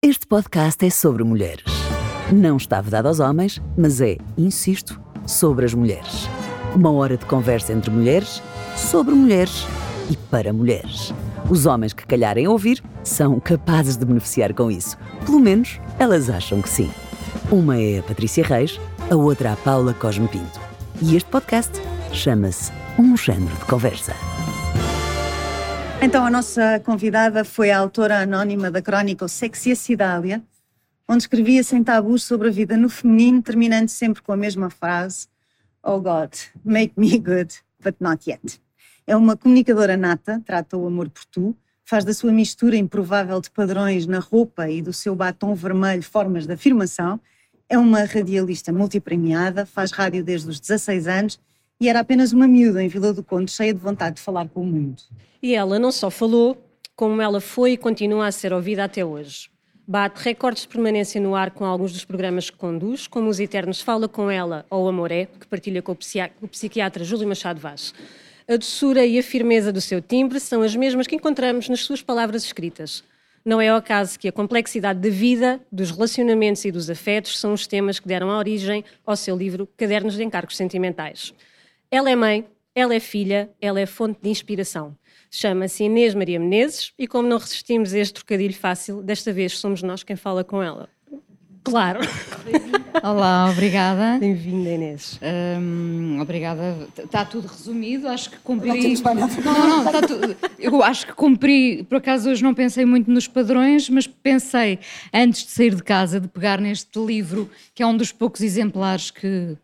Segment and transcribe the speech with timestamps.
[0.00, 1.64] Este podcast é sobre mulheres.
[2.32, 6.28] Não está vedado aos homens, mas é, insisto, sobre as mulheres.
[6.72, 8.40] Uma hora de conversa entre mulheres,
[8.76, 9.66] sobre mulheres
[10.08, 11.12] e para mulheres.
[11.50, 14.96] Os homens que calharem ouvir são capazes de beneficiar com isso.
[15.26, 16.92] Pelo menos elas acham que sim.
[17.50, 18.80] Uma é a Patrícia Reis,
[19.10, 20.60] a outra a Paula Cosme Pinto.
[21.02, 21.72] E este podcast
[22.12, 24.14] chama-se Um Género de Conversa.
[26.00, 30.40] Então, a nossa convidada foi a autora anónima da crónica O Sexy Cidália,
[31.08, 35.26] onde escrevia sem tabus sobre a vida no feminino, terminando sempre com a mesma frase:
[35.82, 36.32] Oh God,
[36.64, 37.52] make me good,
[37.82, 38.60] but not yet.
[39.08, 43.50] É uma comunicadora nata, trata o amor por tu, faz da sua mistura improvável de
[43.50, 47.20] padrões na roupa e do seu batom vermelho formas de afirmação.
[47.68, 51.40] É uma radialista multipremiada, faz rádio desde os 16 anos
[51.80, 54.62] e era apenas uma miúda em Vila do Conde, cheia de vontade de falar com
[54.62, 55.02] o mundo.
[55.42, 56.56] E ela não só falou,
[56.96, 59.48] como ela foi e continua a ser ouvida até hoje.
[59.86, 63.80] Bate recordes de permanência no ar com alguns dos programas que conduz, como Os Eternos
[63.80, 65.96] Fala com Ela ou Amoré, que partilha com o,
[66.42, 67.94] o psiquiatra Júlio Machado Vaz.
[68.46, 72.02] A doçura e a firmeza do seu timbre são as mesmas que encontramos nas suas
[72.02, 73.04] palavras escritas.
[73.44, 77.54] Não é ao acaso que a complexidade da vida, dos relacionamentos e dos afetos são
[77.54, 81.32] os temas que deram origem ao seu livro Cadernos de Encargos Sentimentais.
[81.90, 82.44] Ela é mãe,
[82.74, 84.94] ela é filha, ela é fonte de inspiração.
[85.30, 89.82] Chama-se Inês Maria Menezes e, como não resistimos a este trocadilho fácil, desta vez somos
[89.82, 90.90] nós quem fala com ela.
[91.64, 92.00] Claro.
[93.02, 94.18] Olá, obrigada.
[94.18, 95.18] Bem-vinda, Inês.
[95.22, 96.76] Hum, obrigada.
[96.98, 98.94] Está tudo resumido, acho que cumpri.
[99.02, 100.36] Não, não, não, está tudo.
[100.58, 101.84] Eu acho que cumpri.
[101.84, 104.78] Por acaso hoje não pensei muito nos padrões, mas pensei,
[105.12, 109.10] antes de sair de casa, de pegar neste livro, que é um dos poucos exemplares
[109.10, 109.56] que.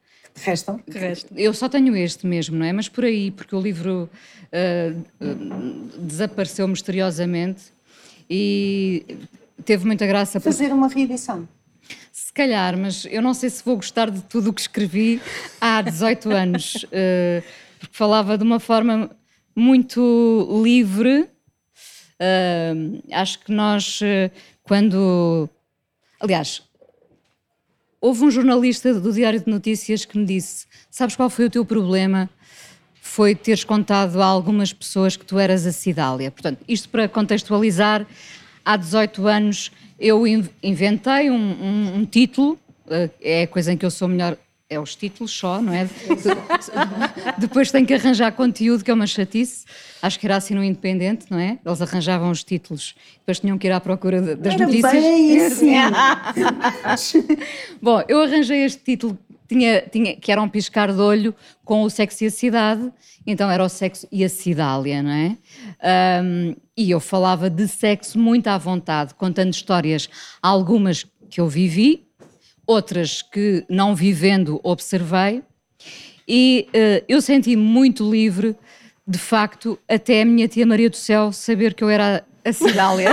[0.43, 0.79] Restam?
[0.79, 1.39] Que restam.
[1.39, 2.73] Eu só tenho este mesmo, não é?
[2.73, 4.11] Mas por aí, porque o livro
[4.53, 7.63] uh, uh, desapareceu misteriosamente
[8.29, 9.19] e
[9.65, 10.41] teve muita graça.
[10.41, 11.49] Fazer uma reedição?
[12.13, 15.21] Se calhar, mas eu não sei se vou gostar de tudo o que escrevi
[15.61, 17.43] há 18 anos, uh,
[17.79, 19.11] porque falava de uma forma
[19.55, 21.29] muito livre.
[23.13, 24.01] acho que nós,
[24.65, 25.49] quando.
[26.19, 26.64] Aliás,
[28.05, 31.65] Houve um jornalista do Diário de Notícias que me disse: Sabes qual foi o teu
[31.65, 32.29] problema?
[33.01, 36.31] Foi teres contado a algumas pessoas que tu eras a Cidália.
[36.31, 38.07] Portanto, isto para contextualizar,
[38.63, 42.59] há 18 anos eu inventei um, um, um título,
[42.91, 44.37] eh, é a coisa em que eu sou melhor,
[44.69, 45.89] é os títulos só, não é?
[47.39, 49.65] Depois tem que arranjar conteúdo, que é uma chatice.
[50.01, 51.59] Acho que era assim no Independente, não é?
[51.65, 55.61] Eles arranjavam os títulos, depois tinham que ir à procura das era notícias.
[55.61, 55.77] Bem
[56.83, 57.27] assim.
[57.81, 61.91] Bom, eu arranjei este título tinha, tinha, que era um piscar de olho com o
[61.91, 62.93] sexo e a cidade,
[63.27, 65.37] então era o sexo e a cidália, não é?
[66.23, 70.09] Um, e eu falava de sexo muito à vontade, contando histórias,
[70.43, 72.07] algumas que eu vivi,
[72.67, 75.43] outras que não vivendo observei,
[76.27, 78.57] e uh, eu senti-me muito livre,
[79.07, 83.11] de facto, até a minha tia Maria do Céu saber que eu era a Cidália.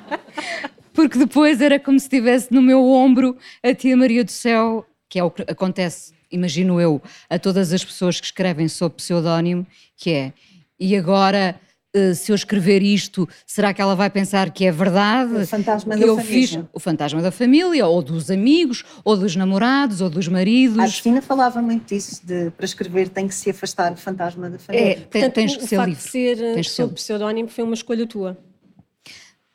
[0.92, 5.18] Porque depois era como se estivesse no meu ombro a tia Maria do Céu, que
[5.18, 10.10] é o que acontece, imagino eu, a todas as pessoas que escrevem sob pseudónimo, que
[10.10, 10.32] é,
[10.78, 11.60] e agora
[11.96, 15.34] Uh, se eu escrever isto, será que ela vai pensar que é verdade?
[15.34, 16.46] O fantasma que da eu família.
[16.48, 20.78] fiz o fantasma da família, ou dos amigos, ou dos namorados, ou dos maridos.
[20.78, 24.58] A Cristina falava muito disso, de para escrever tem que se afastar o fantasma da
[24.58, 24.90] família.
[24.90, 25.94] É, Portanto, tens o que ser livre.
[25.96, 28.38] de ser Tens que ser sob pseudónimo foi uma escolha tua.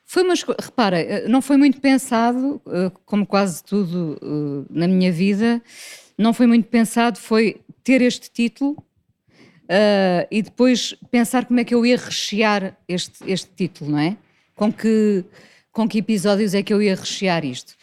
[0.04, 4.86] Foi uma escolha, repara, eh, não foi muito pensado, eh, como quase tudo eh, na
[4.86, 5.60] minha vida,
[6.16, 8.76] não foi muito pensado, foi ter este título
[9.68, 14.16] eh, e depois pensar como é que eu ia rechear este, este título, não é?
[14.54, 15.24] Com que,
[15.72, 17.74] com que episódios é que eu ia rechear isto?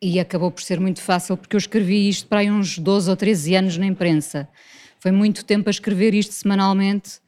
[0.00, 3.16] E acabou por ser muito fácil, porque eu escrevi isto para aí uns 12 ou
[3.16, 4.48] 13 anos na imprensa.
[5.00, 7.20] Foi muito tempo a escrever isto semanalmente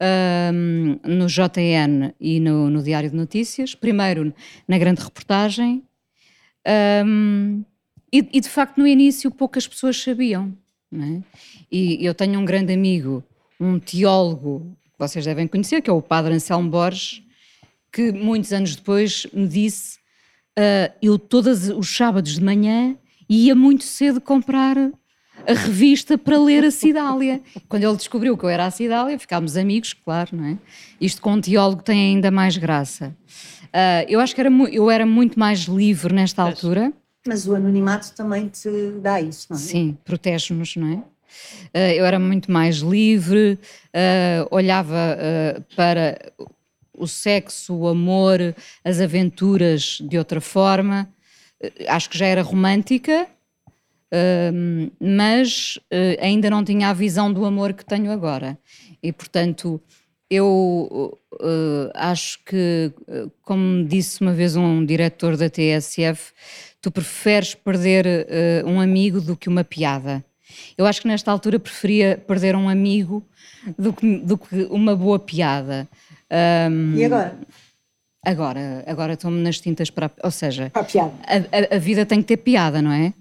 [0.00, 3.74] ahm, no JN e no, no Diário de Notícias.
[3.74, 4.32] Primeiro
[4.68, 5.82] na grande reportagem.
[6.66, 7.62] ahm,
[8.12, 10.56] e, e, de facto no início poucas pessoas sabiam.
[10.92, 11.20] é?
[11.70, 13.24] E eu tenho um grande amigo,
[13.60, 17.22] um teólogo que vocês devem conhecer, que é o Padre Anselmo Borges,
[17.92, 19.98] que muitos anos depois me disse:
[20.56, 22.96] ah, eu todos os sábados de manhã
[23.28, 24.76] ia muito cedo comprar
[25.46, 27.40] a revista para ler a Cidália.
[27.68, 30.58] Quando ele descobriu que eu era a Cidália, ficámos amigos, claro, não é?
[31.00, 33.16] Isto com um teólogo tem ainda mais graça.
[33.72, 36.92] Ah, eu acho que era, eu era muito mais livre nesta altura.
[37.26, 38.68] Mas o anonimato também te
[39.00, 39.60] dá isso, não é?
[39.60, 41.02] Sim, protege-nos, não é?
[41.72, 43.58] Ah, eu era muito mais livre,
[43.92, 46.16] ah, olhava ah, para
[46.96, 48.38] o sexo, o amor,
[48.84, 51.08] as aventuras de outra forma.
[51.60, 53.26] Uh, acho que já era romântica,
[53.66, 55.76] uh, mas
[56.20, 58.56] ainda não tinha a visão do amor que tenho agora.
[59.02, 59.80] E, portanto,
[60.30, 61.18] eu
[61.94, 62.92] acho que,
[63.42, 66.32] como disse uma vez um diretor da TSF,
[66.80, 68.26] tu preferes perder
[68.64, 70.24] um amigo do que uma piada.
[70.76, 73.24] Eu acho que nesta altura preferia perder um amigo
[73.78, 75.88] do que, do que uma boa piada.
[76.70, 77.38] Um, e agora?
[78.24, 80.10] Agora, agora estou-me nas tintas para.
[80.22, 81.12] Ou seja, para a, piada.
[81.22, 83.12] A, a, a, vida tem que ter piada, não é?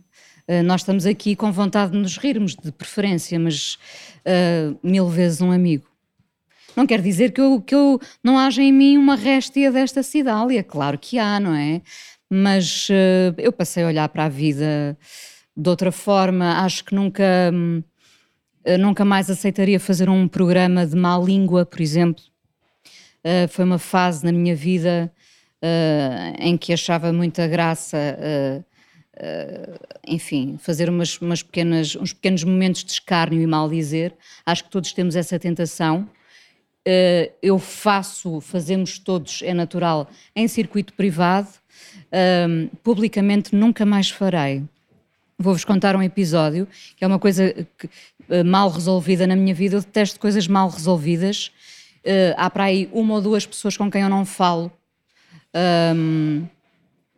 [0.48, 3.76] Uh, nós estamos aqui com vontade de nos rirmos, de preferência, mas
[4.26, 5.86] uh, mil vezes um amigo.
[6.76, 10.64] Não quer dizer que eu, que eu não haja em mim uma réstia desta cidália,
[10.64, 11.82] claro que há, não é?
[12.30, 14.98] Mas uh, eu passei a olhar para a vida
[15.56, 17.84] de outra forma, acho que nunca, hum,
[18.80, 22.24] nunca mais aceitaria fazer um programa de má língua, por exemplo.
[23.24, 25.10] Uh, foi uma fase na minha vida
[25.64, 28.66] uh, em que achava muita graça, uh,
[30.06, 34.14] enfim, fazer umas, umas, pequenas, uns pequenos momentos de escárnio e mal dizer.
[34.46, 36.10] Acho que todos temos essa tentação.
[37.42, 41.48] eu faço, fazemos todos, é natural, em circuito privado.
[42.84, 44.64] publicamente nunca mais farei.
[45.44, 49.76] Vou-vos contar um episódio que é uma coisa que, uh, mal resolvida na minha vida.
[49.76, 51.52] Eu detesto coisas mal resolvidas.
[52.00, 54.72] Uh, há para aí uma ou duas pessoas com quem eu não falo.
[55.94, 56.48] Um,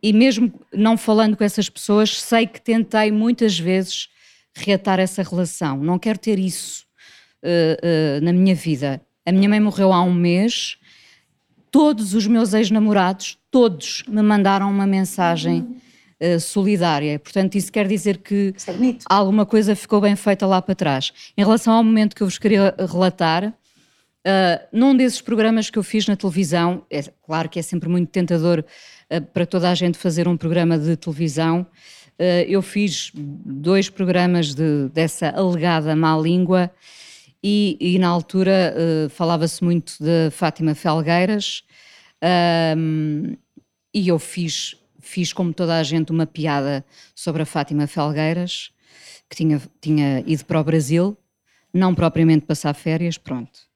[0.02, 4.08] e mesmo não falando com essas pessoas, sei que tentei muitas vezes
[4.56, 5.76] reatar essa relação.
[5.78, 6.84] Não quero ter isso
[7.44, 9.00] uh, na minha vida.
[9.24, 10.78] A minha mãe morreu há um mês.
[11.70, 15.80] Todos os meus ex-namorados, todos me mandaram uma mensagem
[16.22, 17.18] uh, solidária.
[17.18, 18.72] Portanto, isso quer dizer que é
[19.06, 21.12] alguma coisa ficou bem feita lá para trás.
[21.36, 23.54] Em relação ao momento que eu vos queria relatar,
[24.26, 28.10] Uh, num desses programas que eu fiz na televisão, é claro que é sempre muito
[28.10, 28.58] tentador
[29.08, 31.64] uh, para toda a gente fazer um programa de televisão.
[32.48, 36.70] Eu fiz dois programas de, dessa alegada má língua
[37.40, 38.74] e, e na altura
[39.10, 41.62] falava-se muito de Fátima Felgueiras
[43.92, 48.70] e eu fiz fiz, como toda a gente, uma piada sobre a Fátima Felgueiras,
[49.28, 51.16] que tinha, tinha ido para o Brasil,
[51.72, 53.66] não propriamente passar férias, pronto.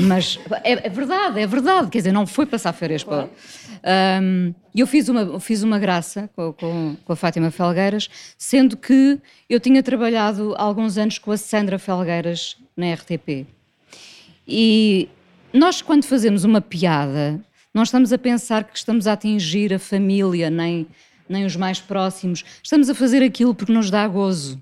[0.00, 3.28] Mas é, é, verdade, é verdade, quer dizer, não foi passar férias para.
[4.22, 8.08] Um, eu fiz uma, fiz uma graça com, com, com, a Fátima Felgueiras,
[8.38, 13.46] sendo que eu tinha trabalhado alguns anos com a Sandra Felgueiras na RTP.
[14.46, 15.08] E
[15.52, 17.40] nós, quando fazemos uma piada,
[17.78, 20.84] nós estamos a pensar que estamos a atingir a família, nem,
[21.28, 22.44] nem os mais próximos.
[22.60, 24.60] Estamos a fazer aquilo porque nos dá gozo.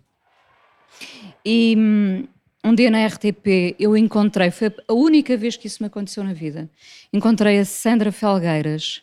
[1.43, 2.29] E hum,
[2.63, 6.35] um dia na RTP eu encontrei, foi a única vez que isso me aconteceu na
[6.35, 6.69] vida.
[7.11, 9.03] Encontrei a Sandra Felgueiras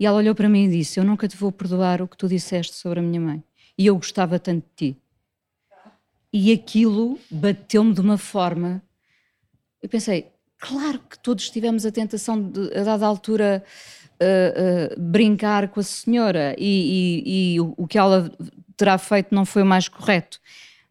[0.00, 2.26] e ela olhou para mim e disse: Eu nunca te vou perdoar o que tu
[2.26, 3.44] disseste sobre a minha mãe.
[3.78, 4.96] E eu gostava tanto de ti.
[6.32, 8.82] E aquilo bateu-me de uma forma.
[9.80, 10.33] Eu pensei:
[10.66, 13.62] Claro que todos tivemos a tentação de, a dada altura,
[14.14, 18.32] uh, uh, brincar com a senhora e, e, e o, o, que ela
[18.74, 20.40] terá feito não foi o mais correto.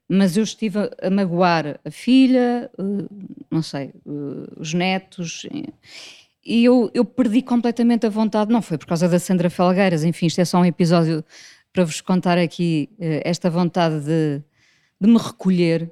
[0.07, 3.09] Mas eu estive a, magoar a filha, uh,
[3.49, 3.91] não sei,
[4.59, 5.47] os netos.
[6.45, 8.51] E eu, eu perdi completamente a vontade.
[8.51, 11.25] Não foi por causa da Sandra Felgueiras, enfim, isto é só um episódio
[11.71, 14.39] para vos contar aqui esta vontade de,
[15.01, 15.92] de me recolher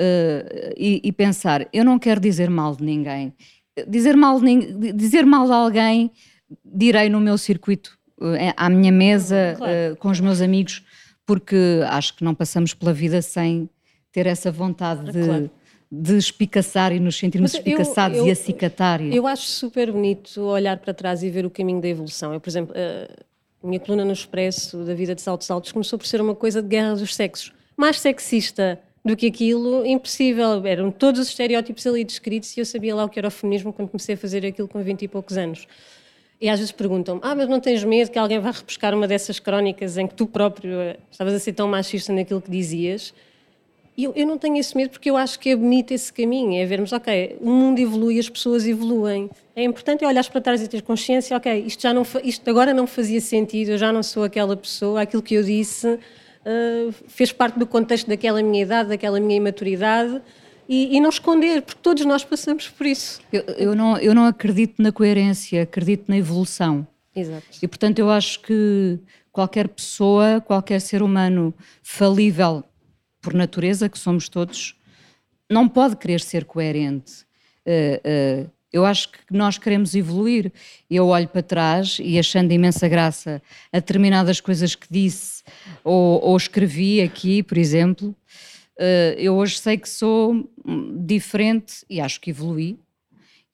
[0.00, 3.32] uh, e, e, pensar, eu não quero dizer mal de ninguém.
[3.88, 6.10] Dizer mal de, dizer mal de alguém,
[6.64, 9.72] direi no meu circuito, uh, à minha mesa, claro.
[9.92, 10.82] uh, com os meus amigos,
[11.26, 11.56] porque
[11.88, 13.68] acho que não passamos pela vida sem
[14.10, 15.50] ter essa vontade de, claro.
[15.90, 19.00] de espicaçar e nos sentirmos espicaçados eu, eu, e acicatar.
[19.00, 22.34] Eu acho super bonito olhar para trás e ver o caminho da evolução.
[22.34, 22.74] Eu, por exemplo,
[23.62, 26.60] a minha coluna no Expresso da vida de saltos altos começou por ser uma coisa
[26.60, 27.52] de guerra dos sexos.
[27.76, 30.64] Mais sexista do que aquilo impossível.
[30.64, 33.72] Eram todos os estereótipos ali descritos e eu sabia lá o que era o feminismo
[33.72, 35.66] quando comecei a fazer aquilo com 20 e poucos anos.
[36.40, 39.38] E às vezes perguntam-me: Ah, mas não tens medo que alguém vá repescar uma dessas
[39.38, 43.14] crónicas em que tu próprio eh, estavas a ser tão machista naquilo que dizias?
[43.96, 46.60] E eu, eu não tenho esse medo porque eu acho que é bonito esse caminho,
[46.60, 49.28] é vermos, ok, o mundo evolui, as pessoas evoluem.
[49.54, 52.86] É importante olhar para trás e ter consciência, ok, isto, já não, isto agora não
[52.86, 55.98] fazia sentido, eu já não sou aquela pessoa, aquilo que eu disse
[56.46, 60.20] uh, fez parte do contexto daquela minha idade, daquela minha imaturidade.
[60.68, 63.20] E, e, não esconder, porque todos nós passamos por isso.
[63.32, 66.86] Eu, eu, não, eu não acredito na coerência, acredito na evolução.
[67.14, 67.44] Exato.
[67.60, 68.98] E portanto eu acho que
[69.30, 72.64] qualquer pessoa, qualquer ser humano falível
[73.20, 74.78] por natureza, que somos todos,
[75.50, 77.24] não pode querer ser coerente.
[77.66, 80.50] Uh, uh, Eu acho que nós queremos evoluir.
[80.88, 85.42] Eu olho para trás e achando imensa graça a determinadas coisas que disse
[85.84, 88.16] ou, ou escrevi aqui, por exemplo,
[88.78, 90.50] uh, eu hoje sei que sou
[91.04, 92.78] diferente e acho que evolui.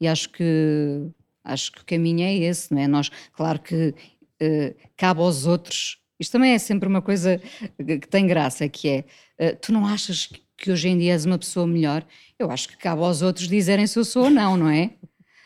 [0.01, 1.11] E acho que
[1.43, 2.87] acho que o caminho é esse, não é?
[2.87, 3.95] Nós, claro que
[4.43, 5.99] uh, cabe aos outros.
[6.21, 7.41] Isto também é sempre uma coisa
[7.79, 9.05] que tem graça, que é,
[9.41, 12.05] uh, tu não achas que hoje em dia és uma pessoa melhor?
[12.39, 14.91] Eu acho que cabe aos outros dizerem se eu sou ou não, não é?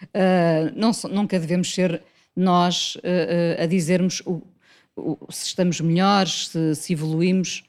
[0.06, 2.02] Uh, não, nunca devemos ser
[2.34, 4.42] nós uh, a dizermos o,
[4.96, 7.64] o, se estamos melhores, se, se, evoluímos.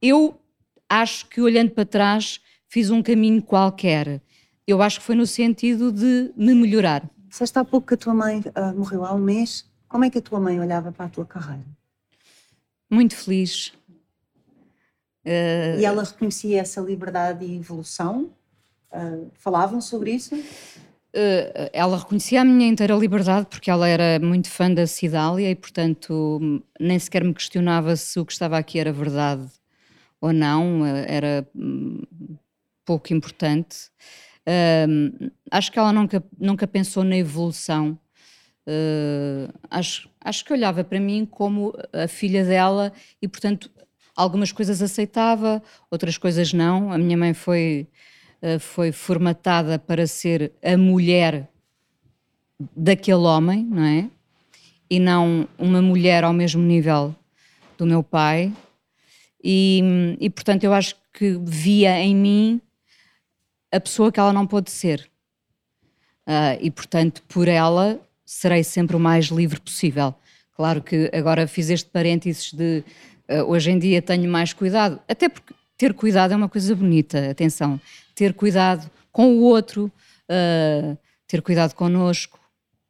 [0.00, 0.40] Eu
[0.88, 4.20] acho que, olhando para trás, fiz um caminho qualquer.
[4.66, 7.08] Eu acho que foi no sentido de me melhorar.
[7.28, 9.66] Disseste há pouco que a tua mãe uh, morreu há um mês.
[9.86, 11.64] Como é que a tua mãe olhava para a tua carreira?
[12.90, 13.72] Muito feliz.
[15.24, 18.30] e ela reconhecia essa liberdade e evolução?
[19.34, 20.34] falavam sobre isso?
[21.12, 25.54] Eh, ela reconhecia a minha inteira liberdade porque ela era muito fã da Cidália e,
[25.54, 29.48] portanto, nem sequer me questionava se o que estava aqui era verdade
[30.20, 32.02] ou não, eh, era hum,
[32.84, 33.90] pouco importante.
[34.48, 37.98] Uh, acho que ela nunca, nunca pensou na evolução.
[38.66, 43.70] Uh, acho, acho que olhava para mim como a filha dela e, portanto,
[44.16, 46.92] algumas coisas aceitava, outras coisas não.
[46.92, 47.88] A minha mãe foi
[48.60, 51.48] foi formatada para ser a mulher
[52.76, 54.10] daquele homem, não é?
[54.90, 57.14] E não uma mulher ao mesmo nível
[57.76, 58.52] do meu pai.
[59.42, 62.60] E, e portanto, eu acho que via em mim
[63.72, 65.08] a pessoa que ela não pôde ser.
[66.26, 70.14] Uh, e portanto, por ela, serei sempre o mais livre possível.
[70.54, 72.84] Claro que agora fiz este parênteses de
[73.30, 77.30] uh, hoje em dia tenho mais cuidado, até porque ter cuidado é uma coisa bonita,
[77.30, 77.80] atenção
[78.18, 79.92] ter cuidado com o outro,
[80.28, 82.40] uh, ter cuidado connosco.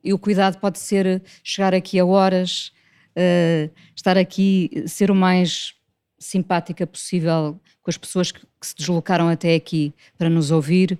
[0.03, 2.73] E o cuidado pode ser chegar aqui a horas,
[3.11, 5.75] uh, estar aqui, ser o mais
[6.19, 10.99] simpática possível com as pessoas que, que se deslocaram até aqui para nos ouvir.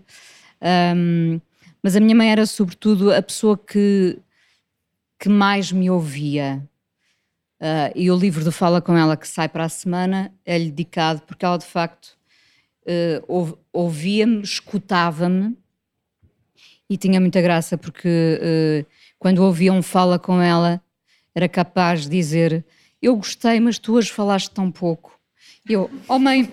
[0.95, 1.41] Um,
[1.83, 4.19] mas a minha mãe era, sobretudo, a pessoa que,
[5.19, 6.63] que mais me ouvia.
[7.63, 11.23] Uh, e o livro do Fala Com Ela, que sai para a semana, é-lhe dedicado,
[11.23, 12.18] porque ela, de facto,
[12.89, 15.57] uh, ouvia-me, escutava-me
[16.89, 18.87] e tinha muita graça porque uh,
[19.19, 20.81] quando ouvia um fala com ela
[21.35, 22.65] era capaz de dizer
[23.01, 25.19] eu gostei, mas tu hoje falaste tão pouco.
[25.69, 26.49] Eu, oh mãe,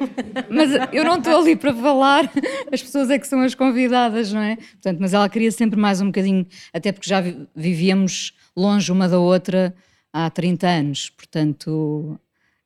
[0.50, 2.30] mas eu não estou ali para falar,
[2.72, 4.58] as pessoas é que são as convidadas, não é?
[4.58, 7.24] Portanto, mas ela queria sempre mais um bocadinho, até porque já
[7.56, 9.74] vivíamos longe uma da outra
[10.12, 12.20] há 30 anos, portanto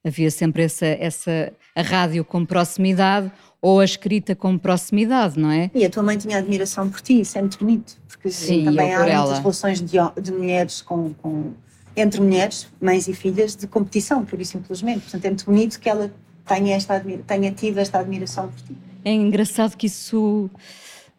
[0.04, 5.70] havia sempre essa, essa a rádio com proximidade ou a escrita com proximidade, não é?
[5.74, 8.96] E a tua mãe tinha admiração por ti, isso é muito bonito, porque Sim, também
[8.96, 9.24] há ela.
[9.24, 11.52] muitas relações de, de mulheres com, com,
[11.96, 15.02] entre mulheres, mães e filhas, de competição, por isso simplesmente.
[15.02, 16.12] Portanto, é muito bonito que ela
[16.46, 18.76] tenha, esta, tenha tido esta admiração por ti.
[19.04, 20.50] É engraçado que isso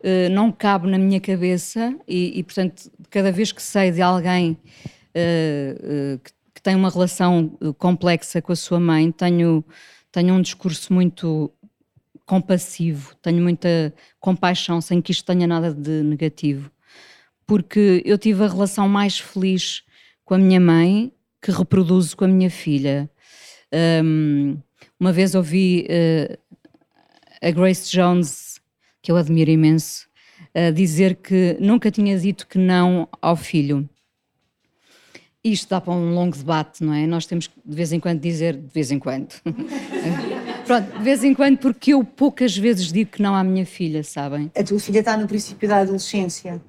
[0.00, 4.52] uh, não cabe na minha cabeça e, e, portanto, cada vez que sei de alguém
[4.52, 9.64] uh, uh, que, que tem uma relação complexa com a sua mãe, tenho,
[10.12, 11.50] tenho um discurso muito
[12.30, 16.70] compassivo, tenho muita compaixão, sem que isto tenha nada de negativo,
[17.44, 19.82] porque eu tive a relação mais feliz
[20.24, 23.10] com a minha mãe que reproduzo com a minha filha.
[24.04, 24.56] Um,
[25.00, 26.38] uma vez ouvi uh,
[27.42, 28.60] a Grace Jones,
[29.02, 30.06] que eu admiro imenso,
[30.54, 33.90] uh, dizer que nunca tinha dito que não ao filho.
[35.42, 37.08] Isto dá para um longo debate, não é?
[37.08, 39.34] Nós temos que de vez em quando dizer, de vez em quando.
[40.70, 44.04] Pronto, de vez em quando, porque eu poucas vezes digo que não à minha filha,
[44.04, 44.52] sabem?
[44.56, 46.62] A tua filha está no princípio da adolescência.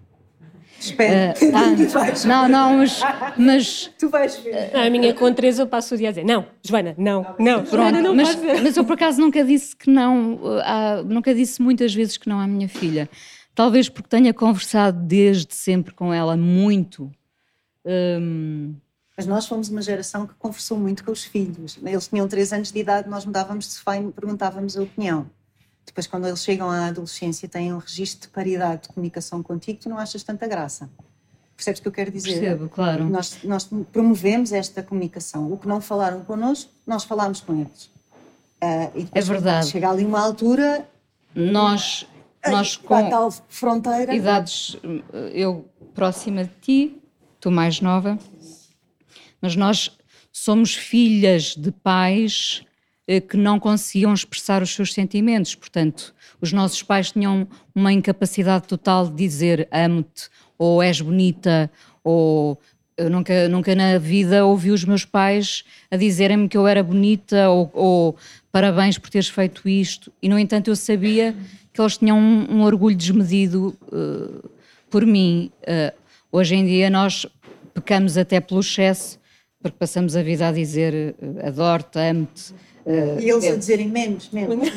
[0.79, 1.37] Espero.
[1.37, 2.27] Uh, tá.
[2.27, 2.99] não, não, mas,
[3.37, 3.91] mas.
[3.99, 4.75] Tu vais ver.
[4.75, 7.69] a minha com três eu passo o dia a dizer: não, Joana, não, não, Pronto,
[7.69, 11.93] Joana, não mas, mas eu por acaso nunca disse que não, uh, nunca disse muitas
[11.93, 13.07] vezes que não à minha filha.
[13.53, 17.11] Talvez porque tenha conversado desde sempre com ela muito.
[17.85, 18.73] Um,
[19.15, 21.77] mas nós fomos uma geração que conversou muito com os filhos.
[21.83, 25.27] Eles tinham 3 anos de idade, nós mudávamos de sofá e perguntávamos a opinião.
[25.85, 29.89] Depois, quando eles chegam à adolescência, têm um registro de paridade de comunicação contigo, tu
[29.89, 30.89] não achas tanta graça.
[31.55, 32.39] Percebes o que eu quero dizer?
[32.39, 33.09] Percebo, claro.
[33.09, 35.51] Nós, nós promovemos esta comunicação.
[35.51, 37.85] O que não falaram connosco, nós falámos com eles.
[38.63, 39.67] Uh, é verdade.
[39.67, 40.87] Chega ali uma altura.
[41.35, 42.07] Nós,
[42.47, 44.15] nós com tal fronteira.
[44.15, 44.77] Idades,
[45.33, 47.01] eu próxima de ti,
[47.39, 48.17] tu mais nova,
[49.41, 49.91] mas nós
[50.31, 52.63] somos filhas de pais
[53.27, 55.53] que não conseguiam expressar os seus sentimentos.
[55.53, 57.45] Portanto, os nossos pais tinham
[57.75, 61.69] uma incapacidade total de dizer amo-te, ou és bonita,
[62.03, 62.57] ou
[63.01, 67.49] eu nunca, nunca na vida ouvi os meus pais a dizerem-me que eu era bonita
[67.49, 68.15] ou, ou,
[68.51, 70.11] parabéns por teres feito isto.
[70.21, 71.35] E, no entanto, eu sabia
[71.73, 74.49] que eles tinham um, um orgulho desmedido uh,
[74.89, 75.51] por mim.
[75.61, 75.95] Uh,
[76.31, 77.25] hoje em dia nós
[77.73, 79.17] pecamos até pelo excesso,
[79.61, 82.53] porque passamos a vida a dizer uh, adoro-te, amo-te.
[83.19, 84.71] e eles a dizerem menos, menos.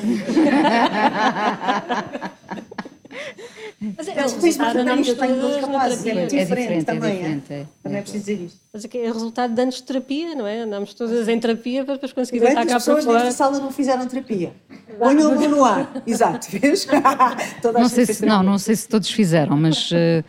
[3.97, 7.11] Mas é, resultado de anos capazes, é muito diferente, também.
[7.11, 7.67] É, diferente, é.
[7.83, 8.59] Também é preciso dizer isto.
[8.73, 10.61] Mas é, é resultado de anos de terapia, não é?
[10.61, 12.99] Andamos todas em terapia para depois conseguir deitar cá para fora.
[12.99, 14.53] As pessoas nesta sala não fizeram terapia.
[14.99, 16.03] Ponham-no no ar.
[16.07, 16.87] Exato, vês?
[17.75, 19.91] não, sei se, não, não sei se todos fizeram, mas...
[19.91, 20.25] Uh,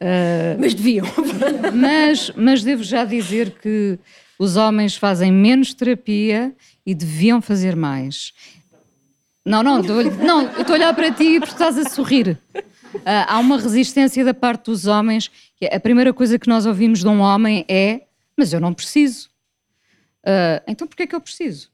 [0.00, 1.06] uh, mas deviam.
[1.74, 3.98] mas, mas devo já dizer que
[4.38, 6.54] os homens fazem menos terapia
[6.84, 8.32] e deviam fazer mais.
[9.44, 12.38] Não, não, estou, não, estou a olhar para ti porque estás a sorrir.
[12.94, 15.30] Uh, há uma resistência da parte dos homens.
[15.56, 18.02] Que a primeira coisa que nós ouvimos de um homem é:
[18.36, 19.28] Mas eu não preciso.
[20.22, 21.70] Uh, então porquê é que eu preciso?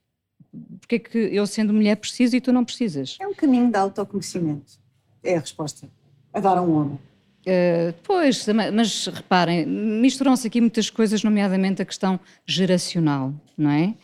[0.81, 3.17] Porquê é que eu, sendo mulher, preciso e tu não precisas?
[3.21, 4.79] É um caminho de autoconhecimento.
[5.23, 5.89] É a resposta.
[6.33, 6.99] A dar a um homem.
[7.47, 13.95] Uh, pois, mas reparem, misturam-se aqui muitas coisas, nomeadamente a questão geracional, não é?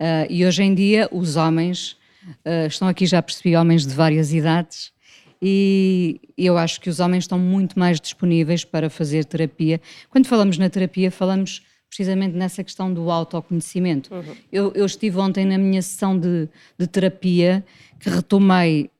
[0.00, 4.32] Uh, e hoje em dia os homens, uh, estão aqui já percebi homens de várias
[4.32, 4.94] idades,
[5.42, 9.78] e eu acho que os homens estão muito mais disponíveis para fazer terapia.
[10.08, 14.12] Quando falamos na terapia, falamos precisamente nessa questão do autoconhecimento.
[14.14, 14.34] Uhum.
[14.50, 16.48] Eu, eu, estive ontem na minha sessão de,
[16.78, 17.62] de terapia,
[18.00, 18.90] que retomei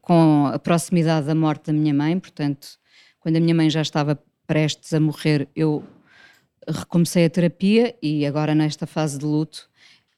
[0.00, 2.68] com a proximidade da morte da minha mãe, portanto,
[3.18, 5.84] quando a minha mãe já estava prestes a morrer, eu
[6.66, 9.68] recomecei a terapia e agora nesta fase de luto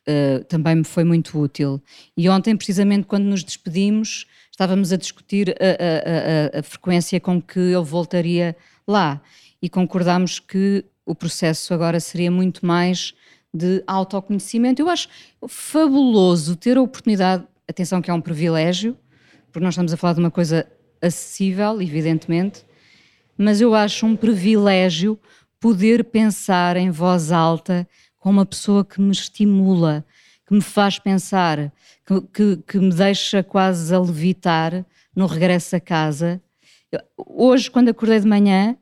[0.08, 1.82] uh, também me foi muito útil.
[2.16, 7.40] E ontem, precisamente quando nos despedimos, estávamos a discutir a, a, a, a frequência com
[7.40, 9.20] que eu voltaria lá
[9.60, 13.14] e concordámos que o processo agora seria muito mais
[13.52, 14.80] de autoconhecimento.
[14.80, 15.08] Eu acho
[15.46, 18.96] fabuloso ter a oportunidade, atenção que é um privilégio,
[19.52, 20.66] porque nós estamos a falar de uma coisa
[21.00, 22.64] acessível, evidentemente,
[23.36, 25.18] mas eu acho um privilégio
[25.60, 27.86] poder pensar em voz alta
[28.18, 30.04] com uma pessoa que me estimula,
[30.46, 31.72] que me faz pensar,
[32.06, 36.40] que, que, que me deixa quase a levitar no regresso a casa.
[37.16, 38.76] Hoje, quando acordei de manhã,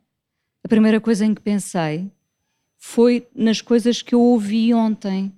[0.63, 2.11] a primeira coisa em que pensei
[2.77, 5.33] foi nas coisas que eu ouvi ontem.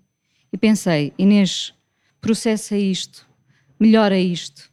[0.53, 1.75] E pensei, Inês,
[2.21, 3.27] processa isto,
[3.81, 4.72] melhora isto.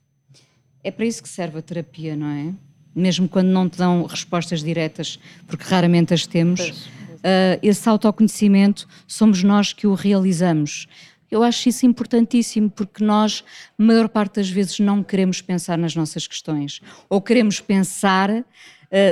[0.84, 2.54] É para isso que serve a terapia, não é?
[2.96, 9.44] Mesmo quando não te dão respostas diretas, porque raramente as temos, uh, esse autoconhecimento somos
[9.44, 10.88] nós que o realizamos.
[11.30, 13.44] Eu acho isso importantíssimo porque nós,
[13.78, 18.44] maior parte das vezes, não queremos pensar nas nossas questões ou queremos pensar uh,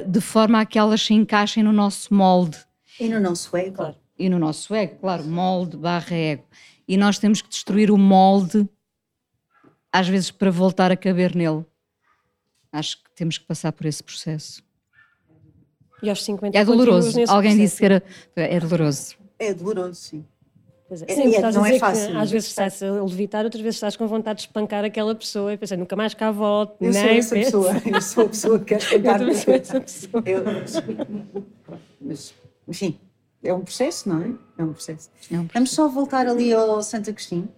[0.10, 2.58] de forma a que elas se encaixem no nosso molde.
[3.00, 3.76] E no nosso ego.
[3.76, 3.96] Claro.
[4.18, 6.44] E no nosso ego, claro, molde barra ego.
[6.88, 8.68] E nós temos que destruir o molde,
[9.98, 11.66] às vezes, para voltar a caber nele.
[12.72, 14.62] Acho que temos que passar por esse processo.
[16.04, 17.20] E aos 50 É doloroso.
[17.28, 17.58] Alguém processo.
[17.58, 18.04] disse que era.
[18.36, 19.16] É doloroso.
[19.40, 20.26] É doloroso, sim.
[20.88, 21.08] Pois é.
[21.08, 22.18] Sim, é, não é fácil.
[22.18, 25.58] às vezes estás a levitar, outras vezes estás com vontade de espancar aquela pessoa e
[25.58, 26.78] pensar, nunca mais cá volto.
[26.80, 29.22] Eu nem sou essa pessoa, eu sou a pessoa que quer espancar.
[29.28, 30.24] eu sou essa pessoa.
[30.26, 30.44] Eu,
[32.00, 32.34] mas,
[32.68, 33.00] enfim,
[33.44, 34.32] é um processo, não é?
[34.60, 35.10] É um processo.
[35.32, 35.54] É um processo.
[35.54, 37.50] Vamos só voltar ali ao Santo Agostinho.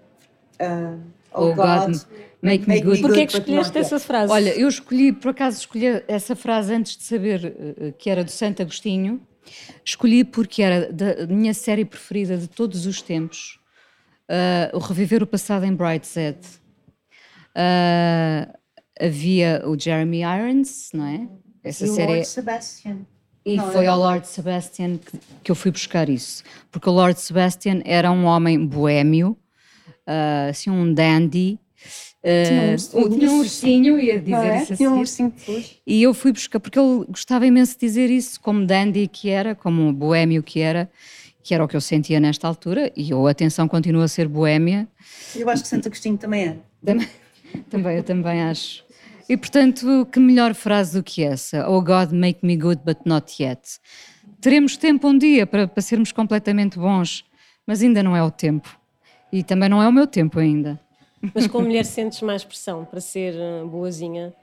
[0.60, 1.00] Uh,
[1.34, 2.02] oh, oh, God, God
[2.42, 3.02] make, me good.
[3.02, 4.32] Porquê é que escolheste essa frase?
[4.32, 8.32] Olha, eu escolhi, por acaso escolhi essa frase antes de saber uh, que era do
[8.32, 9.22] Santo Agostinho.
[9.84, 13.60] Escolhi porque era da minha série preferida de todos os tempos
[14.30, 16.40] uh, o Reviver o Passado em Brightside.
[17.56, 18.54] Uh,
[19.00, 21.28] havia o Jeremy Irons, não é?
[21.64, 22.12] Essa e série.
[22.12, 22.98] O Lord Sebastian.
[23.46, 26.44] E não, foi ao Lord Sebastian que, que, eu fui buscar isso.
[26.70, 29.36] Porque o Lord Sebastian era um homem boêmio,
[30.10, 31.60] uh, assim, um dandy.
[32.22, 34.64] Uh, tinha um ursinho, ia dizer é?
[34.64, 35.34] isso Tinha um ursinho
[35.88, 39.56] E eu fui buscar, porque ele gostava imenso de dizer isso, como dandy que era,
[39.56, 40.90] como boêmio que era
[41.42, 44.88] que era o que eu sentia nesta altura, e eu, atenção, continua a ser boémia.
[45.36, 46.58] Eu acho que Santo Agostinho também é.
[46.86, 47.08] Também,
[47.72, 48.84] também, eu também acho.
[49.28, 51.68] E portanto, que melhor frase do que essa?
[51.70, 53.62] Oh God, make me good, but not yet.
[54.42, 57.26] Teremos tempo um dia para, para sermos completamente bons,
[57.66, 58.79] mas ainda não é o tempo.
[59.32, 60.80] E também não é o meu tempo ainda.
[61.34, 64.34] Mas como mulher sentes mais pressão para ser eh, boazinha?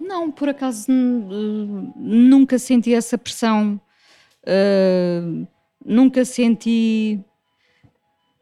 [0.00, 3.80] Não, por acaso nunca senti essa pressão
[4.48, 5.46] Uh,
[5.84, 7.20] nunca senti.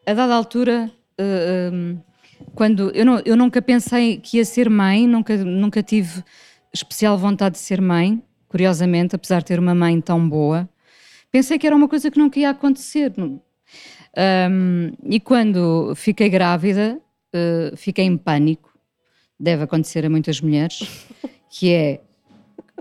[0.06, 1.98] a dada altura, uh,
[2.54, 6.22] quando eu, não, eu nunca pensei que ia ser mãe, nunca, nunca tive
[6.72, 10.68] especial vontade de ser mãe, curiosamente, apesar de ter uma mãe tão boa,
[11.32, 13.12] pensei que era uma coisa que nunca ia acontecer.
[14.16, 16.98] Um, e quando fiquei grávida,
[17.34, 18.72] uh, fiquei em pânico,
[19.38, 21.06] deve acontecer a muitas mulheres,
[21.50, 22.00] que é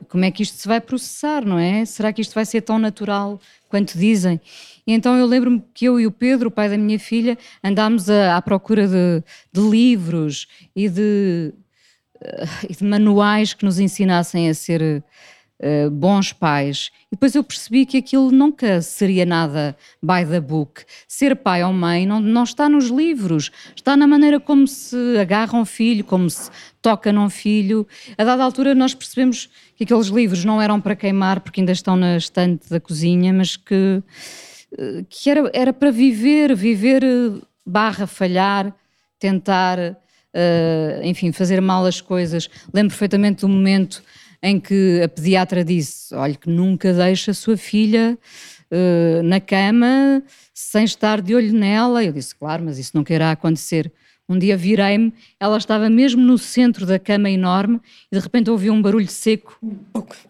[0.10, 1.84] como é que isto se vai processar, não é?
[1.86, 4.40] Será que isto vai ser tão natural quanto dizem?
[4.86, 8.10] E então eu lembro-me que eu e o Pedro, o pai da minha filha, andámos
[8.10, 11.54] a, à procura de, de livros e de,
[12.22, 15.04] uh, de, manuais que nos ensinassem a ser
[15.62, 16.92] uh, bons pais.
[17.12, 20.84] E depois eu percebi que aquilo nunca seria nada by the book.
[21.08, 25.58] Ser pai ou mãe não, não está nos livros, está na maneira como se agarra
[25.58, 26.50] um filho, como se
[26.82, 27.88] toca num filho.
[28.18, 31.96] A dada altura nós percebemos que aqueles livros não eram para queimar porque ainda estão
[31.96, 34.02] na estante da cozinha, mas que
[35.10, 38.74] que era, era para viver, viver eh, barra falhar,
[39.18, 42.50] tentar, uh, enfim, fazer mal as coisas.
[42.74, 44.04] Lembro perfeitamente do momento
[44.46, 48.18] em que a pediatra disse: olha, que nunca deixa a sua filha
[48.72, 50.22] uh, na cama
[50.54, 52.04] sem estar de olho nela.
[52.04, 53.92] Eu disse: claro, mas isso nunca irá acontecer.
[54.28, 57.80] Um dia virei-me, ela estava mesmo no centro da cama enorme
[58.12, 59.60] e de repente ouvi um barulho seco.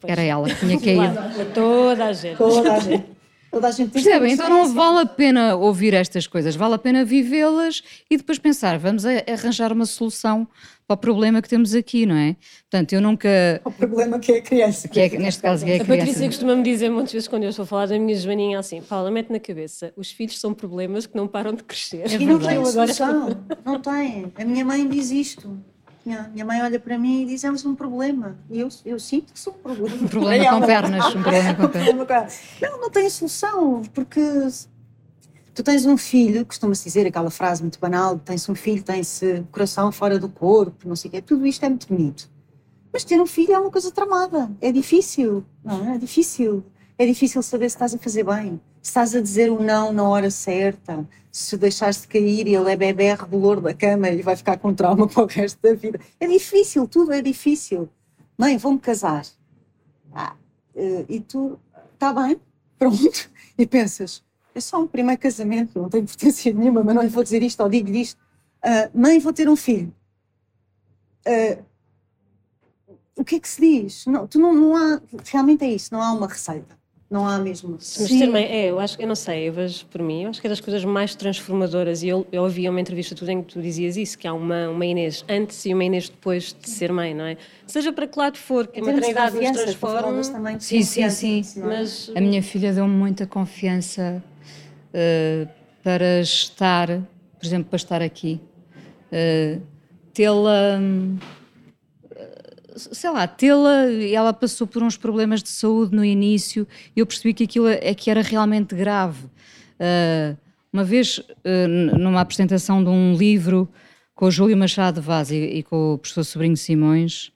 [0.03, 1.53] Era ela que tinha caído.
[1.53, 2.37] Toda a gente.
[2.37, 3.14] Toda a gente.
[3.55, 4.33] Toda a gente Percebem?
[4.33, 8.77] Então não vale a pena ouvir estas coisas, vale a pena vivê-las e depois pensar,
[8.77, 10.45] vamos arranjar uma solução
[10.85, 12.35] para o problema que temos aqui, não é?
[12.69, 13.29] Portanto, eu nunca.
[13.63, 14.89] O problema que é a criança.
[14.89, 16.03] Que é, neste caso, que é a, a criança.
[16.03, 18.81] A Patrícia costuma-me dizer muitas vezes quando eu estou a falar da minha Joaninha assim:
[18.81, 22.11] Paula, mete na cabeça, os filhos são problemas que não param de crescer.
[22.11, 23.41] É e não tem solução.
[23.63, 24.33] Não tem.
[24.35, 25.57] A minha mãe diz isto.
[26.05, 28.37] Minha, minha mãe olha para mim e diz: és um problema.
[28.49, 29.95] E eu, eu sinto que sou um problema.
[29.95, 31.15] Um problema com pernas.
[31.15, 32.39] Um problema com pernas.
[32.61, 34.21] Não, não tem solução, porque
[35.53, 39.91] tu tens um filho, costuma-se dizer aquela frase muito banal: tens um filho, tens coração
[39.91, 41.21] fora do corpo, não sei o quê.
[41.21, 42.29] Tudo isto é muito bonito.
[42.93, 44.49] Mas ter um filho é uma coisa tramada.
[44.61, 45.95] É difícil, não é?
[45.95, 46.63] É difícil.
[46.97, 50.03] É difícil saber se estás a fazer bem, se estás a dizer o não na
[50.03, 54.35] hora certa, se deixaste de cair e ele é bebê rebolor da cama e vai
[54.35, 55.99] ficar com trauma para o resto da vida.
[56.19, 57.89] É difícil, tudo é difícil.
[58.37, 59.25] Mãe, vou-me casar.
[60.13, 60.35] Ah,
[60.73, 61.59] eh, e tu,
[61.93, 62.39] está bem,
[62.79, 63.29] pronto.
[63.57, 64.21] E pensas,
[64.53, 67.61] é só um primeiro casamento, não tem importância nenhuma, mas não lhe vou dizer isto
[67.61, 68.17] ou digo-lhe isto.
[68.63, 69.93] Uh, mãe, vou ter um filho.
[71.25, 71.63] Uh,
[73.15, 74.05] o que é que se diz?
[74.05, 76.77] Não, tu não, não há, realmente é isso, não há uma receita.
[77.15, 77.77] Não há mesmo.
[77.79, 80.29] Mas ser mãe, é, eu acho que eu não sei, eu vejo por mim, eu
[80.29, 83.41] acho que é das coisas mais transformadoras e eu, eu ouvi uma entrevista tua em
[83.41, 86.69] que tu dizias isso, que há uma, uma Inês antes e uma Inês depois de
[86.69, 87.37] ser mãe, não é?
[87.65, 90.21] Seja para que lado for, que a maternidade nos transforma.
[90.23, 91.41] Também sim, sim, sim.
[91.55, 91.59] É?
[91.61, 92.11] Mas...
[92.13, 94.21] A minha filha deu-me muita confiança
[94.89, 95.49] uh,
[95.81, 96.87] para estar,
[97.39, 98.41] por exemplo, para estar aqui.
[99.09, 99.61] Uh,
[100.13, 100.79] tê-la.
[100.81, 101.17] Um,
[102.75, 107.33] sei lá, tê-la, ela passou por uns problemas de saúde no início e eu percebi
[107.33, 109.25] que aquilo é que era realmente grave.
[109.75, 110.37] Uh,
[110.71, 113.69] uma vez, uh, numa apresentação de um livro
[114.13, 117.31] com o Júlio Machado Vaz e, e com o professor Sobrinho Simões,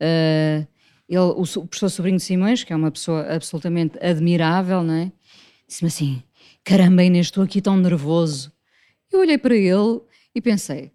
[0.00, 0.66] uh,
[1.08, 5.12] ele, o, o, professor Sobrinho Simões, que é uma pessoa absolutamente admirável, é?
[5.66, 6.22] disse-me assim:
[6.62, 8.52] caramba, Inês, estou aqui tão nervoso.
[9.12, 10.00] Eu olhei para ele
[10.34, 10.92] e pensei: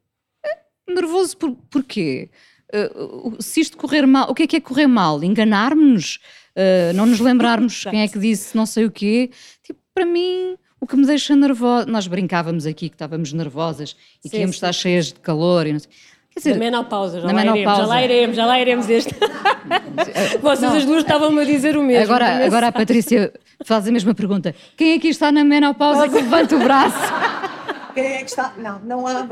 [0.88, 2.30] nervoso por, porquê?
[2.73, 5.23] Uh, se isto correr mal, o que é que é correr mal?
[5.23, 6.19] Enganar-nos?
[6.55, 9.32] Uh, não nos lembrarmos quem é que disse não sei o quê?
[9.63, 11.86] Tipo, para mim, o que me deixa nervosa.
[11.86, 14.58] Nós brincávamos aqui que estávamos nervosas e sim, que íamos sim.
[14.58, 15.89] estar cheias de calor e não sei.
[16.32, 17.82] Quer dizer, na menopausa, já, na lá menopausa.
[17.82, 19.15] Iremos, já lá iremos, já lá iremos este.
[20.41, 20.77] Vocês não.
[20.77, 22.03] as duas estavam-me a dizer o mesmo.
[22.03, 23.34] Agora, agora a Patrícia
[23.65, 24.53] faz a mesma pergunta.
[24.77, 26.97] Quem aqui está na menopausa que levanta o braço?
[27.93, 28.54] Quem é que está?
[28.58, 29.25] Não, não há Não.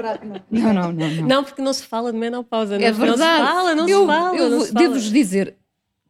[0.50, 1.28] não, não, não, não.
[1.28, 2.78] Não, porque não se fala de menopausa.
[2.78, 3.20] Não, é verdade.
[3.20, 4.38] Não se fala, não eu, se fala.
[4.38, 5.56] Eu devo-vos dizer,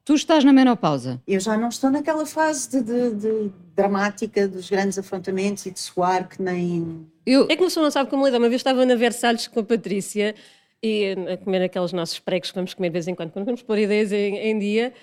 [0.06, 1.22] tu estás na menopausa.
[1.28, 5.80] Eu já não estou naquela fase de, de, de dramática dos grandes afrontamentos e de
[5.80, 7.06] suar que nem.
[7.26, 7.44] Eu...
[7.44, 8.38] É que uma pessoa não sabe como lidar.
[8.38, 10.34] Uma vez estava na Versalhes com a Patrícia
[10.82, 13.62] e a comer aqueles nossos pregos que vamos comer de vez em quando, quando vamos
[13.62, 14.94] pôr ideias em, em dia.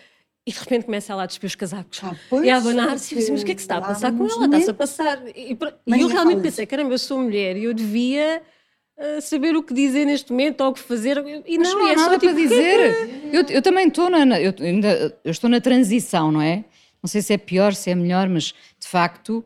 [0.46, 3.14] E de repente começa ela a despir os casacos ah, e a abanar-se.
[3.14, 4.44] Mas o que é que se está a passar com ela?
[4.44, 5.22] Está-se a passar.
[5.28, 8.42] E, e eu realmente pensei: caramba, eu sou mulher e eu devia.
[8.96, 11.96] Uh, saber o que dizer neste momento ou o que fazer e não, não é
[11.96, 15.60] nada só, tipo, para dizer eu, eu também estou na eu, ainda, eu estou na
[15.60, 16.64] transição não é
[17.02, 19.44] não sei se é pior se é melhor mas de facto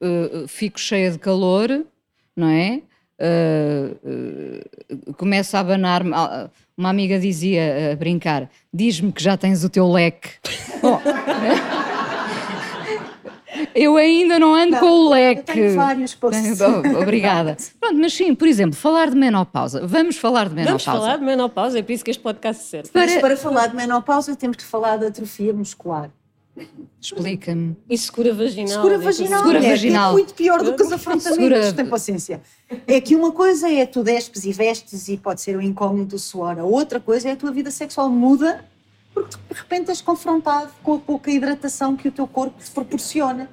[0.00, 1.86] uh, fico cheia de calor
[2.34, 2.82] não é
[3.20, 6.12] uh, começo a abanar-me
[6.76, 10.30] uma amiga dizia a brincar: diz-me que já tens o teu leque.
[10.82, 11.00] Bom,
[13.74, 15.42] Eu ainda não ando Não, com o Eu leque.
[15.52, 16.60] tenho vários posts.
[16.62, 17.56] Oh, Obrigada.
[17.78, 19.86] Pronto, mas sim, por exemplo, falar de menopausa.
[19.86, 21.00] Vamos falar de Vamos menopausa.
[21.00, 22.88] falar de menopausa, é por isso que este podcast serve.
[22.94, 26.10] Mas Para- para falar de menopausa temos de falar de atrofia muscular.
[27.00, 27.76] Explica-me.
[27.88, 28.68] E segura vaginal.
[28.68, 30.10] Segura diz vaginal, Segura mulher, vaginal.
[30.10, 32.40] é muito pior do que os afrontamentos, Segura- tem paciência.
[32.86, 36.18] É que uma coisa é tu despes e vestes e pode ser o incómodo do
[36.18, 38.64] suor, a outra coisa é a tua vida sexual muda
[39.12, 43.50] porque de repente és confrontado com a pouca hidratação que o teu corpo te proporciona.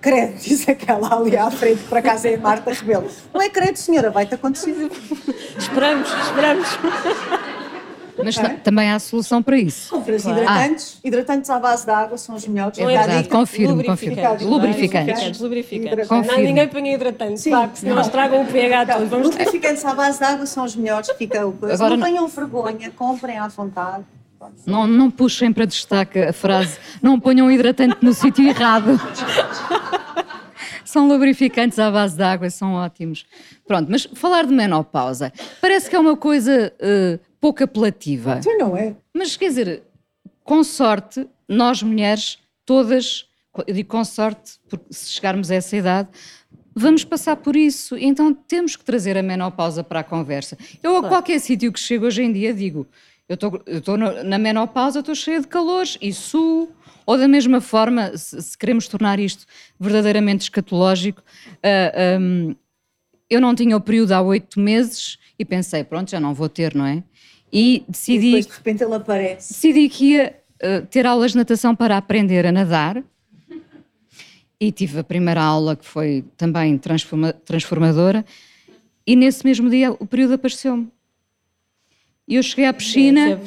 [0.00, 3.06] Credo, diz aquela ali à frente, por acaso é a Marta Rebelo.
[3.34, 4.74] Não é credo, senhora, vai-te acontecer.
[5.58, 6.68] Esperamos, esperamos.
[8.24, 9.94] Mas ta- também há solução para isso.
[9.96, 12.78] Hidratantes, hidratantes à base de água são os melhores.
[12.78, 14.44] É verdade, confirmo, Lubrificantes, confirmo.
[14.44, 14.44] é?
[14.50, 15.40] Lubrificantes.
[15.40, 15.92] Lubrificantes.
[15.92, 16.30] Hidratantes.
[16.32, 17.68] Não, ninguém põe hidratante, Sim.
[17.68, 18.02] que senão Não.
[18.02, 19.08] estragam o pH Não, todo.
[19.08, 21.74] Vamos lubrificantes à base de água são os melhores, fica o coisa.
[21.74, 24.04] Agora não não- tenham vergonha, comprem à vontade.
[24.66, 28.98] Não, não puxem para destaque a frase não ponham hidratante no sítio errado.
[30.84, 33.26] São lubrificantes à base de água, são ótimos.
[33.66, 38.38] Pronto, mas falar de menopausa parece que é uma coisa eh, pouco apelativa.
[38.38, 38.94] Então não é?
[39.14, 39.82] Mas quer dizer,
[40.44, 43.26] com sorte, nós mulheres, todas,
[43.66, 46.08] eu digo com sorte, porque se chegarmos a essa idade,
[46.74, 47.96] vamos passar por isso.
[47.96, 50.56] Então temos que trazer a menopausa para a conversa.
[50.82, 52.86] Eu a qualquer sítio que chego hoje em dia digo,
[53.28, 56.70] eu estou- na menopausa, estou cheia de calores e suo.
[57.04, 59.46] Ou da mesma forma, se, se queremos tornar isto
[59.80, 61.22] verdadeiramente escatológico,
[61.62, 62.54] ah, hum,
[63.30, 66.74] eu não tinha o período há oito meses e pensei, pronto, já não vou ter,
[66.74, 67.02] não é?
[67.52, 69.52] E E decidi depois de repente ele aparece.
[69.52, 73.02] decidi que ia eh, ter aulas de natação para aprender a nadar
[74.60, 78.24] e tive a primeira aula que foi também transforma- transformadora
[79.06, 80.88] e nesse mesmo dia o período apareceu-me.
[82.26, 83.40] E eu cheguei à piscina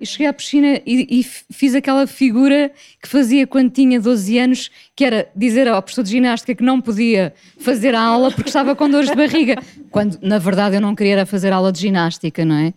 [0.00, 2.70] e cheguei à piscina e, e fiz aquela figura
[3.02, 6.80] que fazia quando tinha 12 anos, que era dizer ao professor de ginástica que não
[6.80, 9.56] podia fazer a aula porque estava com dores de barriga,
[9.90, 12.72] quando na verdade eu não queria fazer aula de ginástica, não é?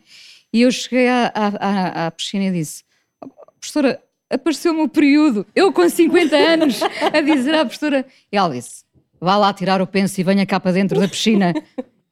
[0.53, 2.83] E eu cheguei à, à- à- piscina e disse:
[3.23, 3.27] "Oh,
[3.59, 8.05] Professora, apareceu-me o período, eu com 50 anos, a dizer à professora.
[8.31, 8.83] E ela disse:
[9.19, 11.53] Vá lá tirar o penso e venha cá para dentro da piscina.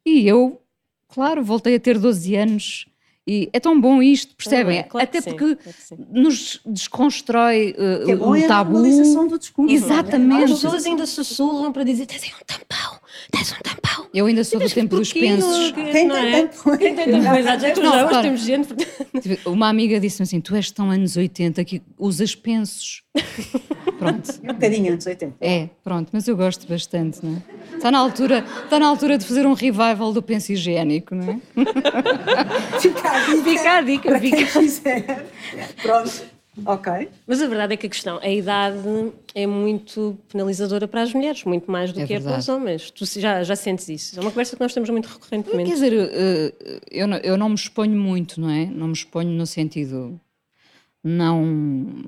[0.04, 0.60] E eu,
[1.08, 2.86] claro, voltei a ter 12 anos.
[3.26, 4.78] E é tão bom isto, percebem?
[4.78, 5.76] é, claro Até sim, porque claro
[6.10, 8.72] nos desconstrói uh, Que é bom o é a tabu.
[8.72, 9.72] normalização do discurso.
[9.72, 10.44] Exatamente.
[10.44, 12.98] As pessoas ainda sussurram para dizer: tens aí um tampão,
[13.30, 14.06] tens um tampão.
[14.12, 15.70] Eu ainda sou do tempo dos pensos.
[15.72, 16.46] Quem Não tem é?
[16.46, 16.78] tampões?
[16.78, 17.22] Quem tem?
[17.22, 18.22] Já que hoje repara.
[18.22, 18.68] temos gente.
[19.46, 23.02] Uma amiga disse-me assim: Tu és tão anos 80 que usas pensos.
[24.04, 24.32] Pronto.
[24.42, 25.34] Um bocadinho antes 80.
[25.40, 27.76] É, pronto, mas eu gosto bastante, não é?
[27.76, 31.40] Está na altura, está na altura de fazer um revival do penso higiênico, não é?
[32.80, 33.42] Fica a dica.
[33.44, 34.60] Fica a dica, Para quem fica.
[34.60, 35.26] quiser.
[35.82, 36.32] Pronto.
[36.66, 37.08] Ok.
[37.26, 38.76] Mas a verdade é que a questão, a idade
[39.34, 42.90] é muito penalizadora para as mulheres, muito mais do É que é para os homens.
[42.90, 44.18] Tu já, já sentes isso?
[44.18, 45.70] É uma conversa que nós temos muito Quer recorrentemente.
[45.70, 46.52] dizer, eh,
[46.90, 48.66] eu não, eu não me exponho muito, não é?
[48.66, 50.20] Não me exponho no sentido.
[51.02, 52.04] Não.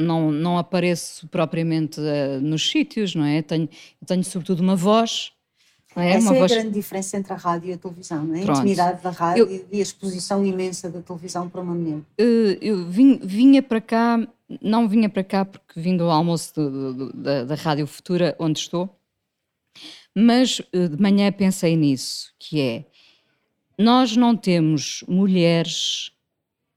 [0.00, 3.42] Não, não apareço propriamente eh, nos sítios, não é?
[3.42, 3.68] Tenho,
[4.06, 5.32] tenho sobretudo uma voz.
[5.96, 6.10] É?
[6.12, 8.42] Essa uma é voz a grande diferença entre a rádio e a televisão, não é?
[8.42, 8.58] A Pronto.
[8.60, 11.98] intimidade da rádio Eu- e a exposição imensa da televisão para uma mulher.
[12.16, 14.26] Eh, eu vim- vinha para cá,
[14.62, 18.60] não vinha para cá porque vim do almoço do- do- da, da Rádio Futura, onde
[18.60, 18.88] estou,
[20.14, 22.84] mas eh, de manhã pensei nisso, que é,
[23.78, 26.12] nós não temos mulheres,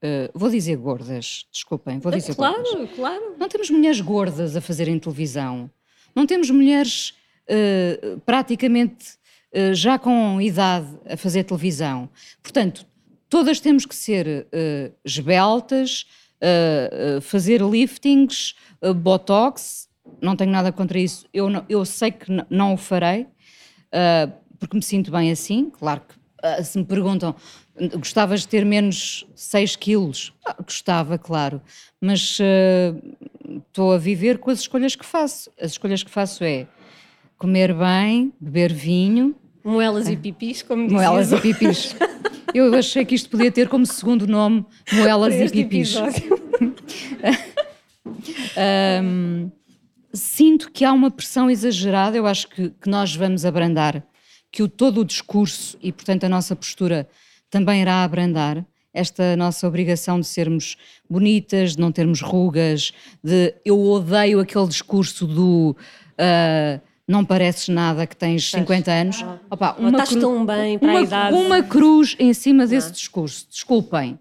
[0.03, 2.69] eh, vou dizer gordas, desculpem, vou dizer gordas.
[2.69, 3.35] Claro, claro.
[3.39, 5.69] Não temos mulheres gordas a fazerem televisão.
[6.15, 7.13] Não temos mulheres
[7.47, 9.13] eh, praticamente
[9.51, 12.09] eh, já com idade a fazer televisão.
[12.41, 12.85] Portanto,
[13.29, 14.47] todas temos que ser
[15.03, 16.05] esbeltas,
[17.21, 18.53] fazer liftings,
[18.97, 19.87] botox.
[20.21, 21.25] Não tenho nada contra isso.
[21.33, 23.25] Eu, não- eu sei que não o farei,
[24.59, 25.69] porque me sinto bem assim.
[25.71, 27.33] Claro que se me perguntam,
[27.99, 30.33] gostavas de ter menos 6 quilos?
[30.45, 31.61] Ah, gostava, claro.
[31.99, 32.93] Mas eh,
[33.67, 35.49] estou a viver com as escolhas que faço.
[35.59, 36.67] As escolhas que faço é
[37.37, 41.01] comer bem, beber vinho, Moelas e pipis, como dizias.
[41.01, 41.95] moelas e pipis.
[42.53, 45.95] Eu achei que isto podia ter como segundo nome moelas e pipis.
[48.55, 49.49] Ahm,
[50.13, 54.03] sinto que há uma pressão exagerada, eu acho que, que nós vamos abrandar,
[54.51, 57.07] que o, todo o discurso e, portanto, a nossa postura
[57.53, 58.65] também irá abrandar.
[58.91, 60.75] Esta nossa obrigação de sermos
[61.09, 62.91] bonitas, de não termos rugas,
[63.23, 65.75] de eu odeio aquele discurso do
[66.17, 69.25] ah, não pareces nada que tens 50 anos.
[69.49, 71.35] Opa, Ou estás tão bem para a uma, idade.
[71.35, 73.47] uma cruz em cima desse discurso.
[73.49, 74.19] Desculpem.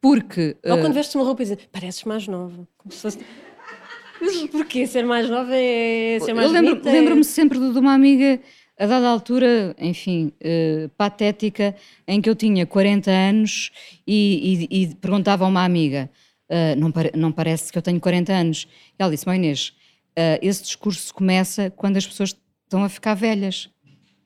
[0.00, 2.66] Porque Ou ah, quando vestes uma roupa e dizes, pareces mais nova.
[2.76, 3.18] Como se fosse...
[4.20, 4.86] Mas porquê?
[4.86, 6.88] Ser mais nova é ser mais Eu lembro- bonita?
[6.90, 8.40] é- lembro-me sempre de uma amiga,
[8.78, 11.74] a dada altura, enfim, eh, patética,
[12.06, 13.70] em que eu tinha 40 anos
[14.06, 16.10] e, e- e perguntava a uma amiga:
[16.50, 18.66] "Ah, não, não parece que eu tenho 40 anos?
[18.98, 19.72] E ela disse: Mãe Inês,
[20.16, 23.68] ah, esse discurso começa quando as pessoas estão a ficar velhas.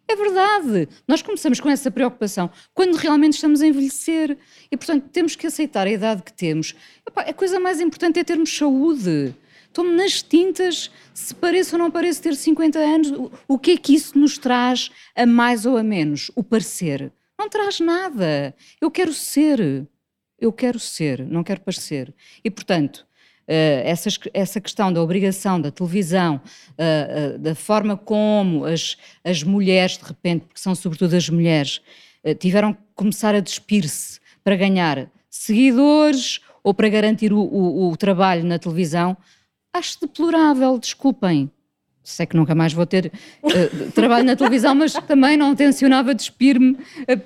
[0.08, 0.88] É verdade.
[1.08, 4.38] Nós começamos com essa preocupação quando realmente estamos a envelhecer.
[4.70, 6.76] E, portanto, temos que aceitar a idade que temos.
[7.04, 9.34] Epá, a coisa mais importante é termos saúde.
[9.76, 13.12] Estou-me nas tintas, se pareço ou não pareço ter 50 anos.
[13.46, 16.30] O, que é que isso nos traz a mais ou a menos?
[16.34, 17.12] O parecer.
[17.38, 18.54] Não traz nada.
[18.80, 19.86] Eu quero ser.
[20.40, 22.14] Eu quero ser, não quero parecer.
[22.42, 23.06] E, portanto,
[23.46, 26.40] eh, essas- essa questão da obrigação da televisão,
[26.78, 31.82] eh, eh, da forma como as, as mulheres, de repente, porque são sobretudo as mulheres,
[32.38, 38.42] tiveram que começar a despir-se para ganhar seguidores ou para garantir o, o- o trabalho
[38.42, 39.14] na televisão,
[39.76, 41.50] acho deplorável, desculpem.
[42.02, 43.12] Sei que nunca mais vou ter
[43.42, 46.78] eh, trabalho na televisão, mas também não tencionava despir-me.
[47.08, 47.16] eh,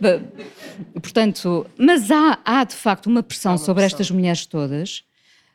[0.95, 5.05] Portanto, mas há, há de facto uma pressão sobre estas mulheres todas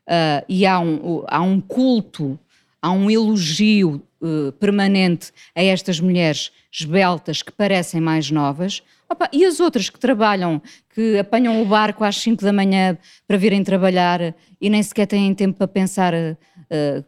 [0.07, 2.39] ah, e há um, há um culto,
[2.79, 8.81] há um elogio eh, permanente a estas mulheres esbeltas que parecem mais novas.
[9.09, 10.61] Opa, e as outras que trabalham,
[10.93, 15.33] que apanham o barco às 5 da manhã para virem trabalhar e nem sequer têm
[15.35, 16.13] tempo para pensar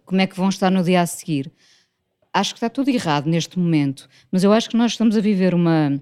[0.05, 1.51] como é que vão estar no dia a seguir.
[2.33, 5.53] Acho que está tudo errado neste momento, mas eu acho que nós estamos a viver
[5.53, 6.01] uma,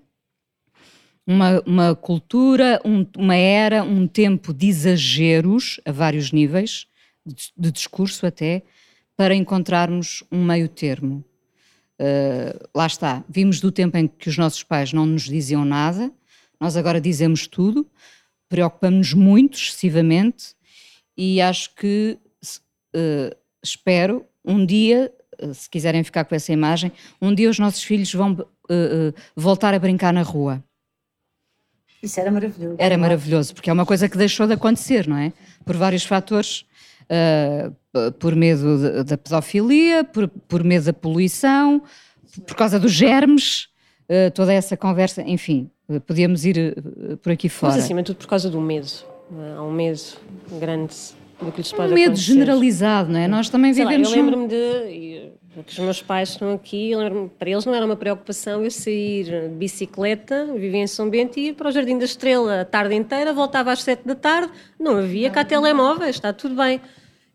[1.25, 6.87] uma, uma cultura, um- uma era, um tempo de exageros a vários níveis,
[7.25, 8.63] de, de discurso até,
[9.15, 11.23] para encontrarmos um meio termo.
[11.97, 16.11] Uh, lá está, vimos do tempo em que os nossos pais não nos diziam nada,
[16.59, 17.89] nós agora dizemos tudo,
[18.49, 20.53] preocupamos-nos muito, excessivamente,
[21.17, 22.17] e acho que,
[22.93, 23.35] uh,
[23.65, 28.13] espero, um dia, uh, se quiserem ficar com essa imagem, um dia os nossos filhos
[28.13, 30.63] vão uh, uh, voltar a brincar na rua.
[32.01, 32.75] Isso era maravilhoso.
[32.77, 35.33] Era maravilhoso, porque é uma coisa que deixou de acontecer, não é?
[35.65, 36.63] Por vários fatores,
[37.91, 41.81] p- por medo de- da pedofilia, por, por medo da poluição,
[42.45, 43.69] por causa dos germes,
[44.35, 45.67] toda essa conversa, enfim,
[46.05, 46.75] podíamos ir
[47.23, 47.73] por aqui fora.
[47.73, 48.87] Mas acima de tudo por causa do medo.
[49.57, 49.99] Há um medo
[50.59, 50.93] grande
[51.41, 52.31] do que lhes pode um medo acontecer.
[52.33, 53.27] generalizado, não é?
[53.27, 54.15] Nós também Sei lá, eu vivemos.
[54.15, 55.31] lembro-me de.
[55.65, 56.91] que os meus pais estão aqui,
[57.39, 61.47] para eles não era uma preocupação eu sair de bicicleta, vivia em São Bento e
[61.47, 64.97] ia para o Jardim da Estrela a tarde inteira, voltava às sete da tarde, não
[64.97, 66.79] havia cá telemóveis, está tudo bem.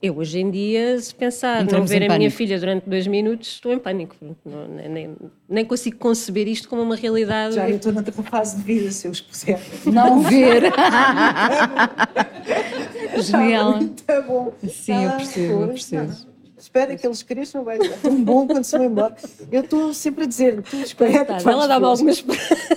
[0.03, 2.35] Eu hoje em dia, se pensar Entramos não ver a minha pânico.
[2.39, 4.17] filha durante dois minutos, estou em pânico.
[4.47, 5.15] Não- nem,
[5.47, 7.55] nem- consigo conceber isto como uma realidade.
[7.57, 9.61] Já eu estou noutra fase de vida, se eu os puser.
[9.85, 10.73] Não ver.
[13.19, 13.77] Genial.
[13.77, 14.53] Muito bom.
[14.69, 16.07] Sim, eu Ah, percebo, eu percebo.
[16.09, 16.31] não.
[16.59, 19.17] Espera que eles cresçam, vai ser tão bom quando se vão embora.
[19.51, 21.25] Eu estou sempre a dizer, tu espera.
[21.25, 21.87] Tá, que ela dá-me ver.
[21.87, 22.77] alguma esperança.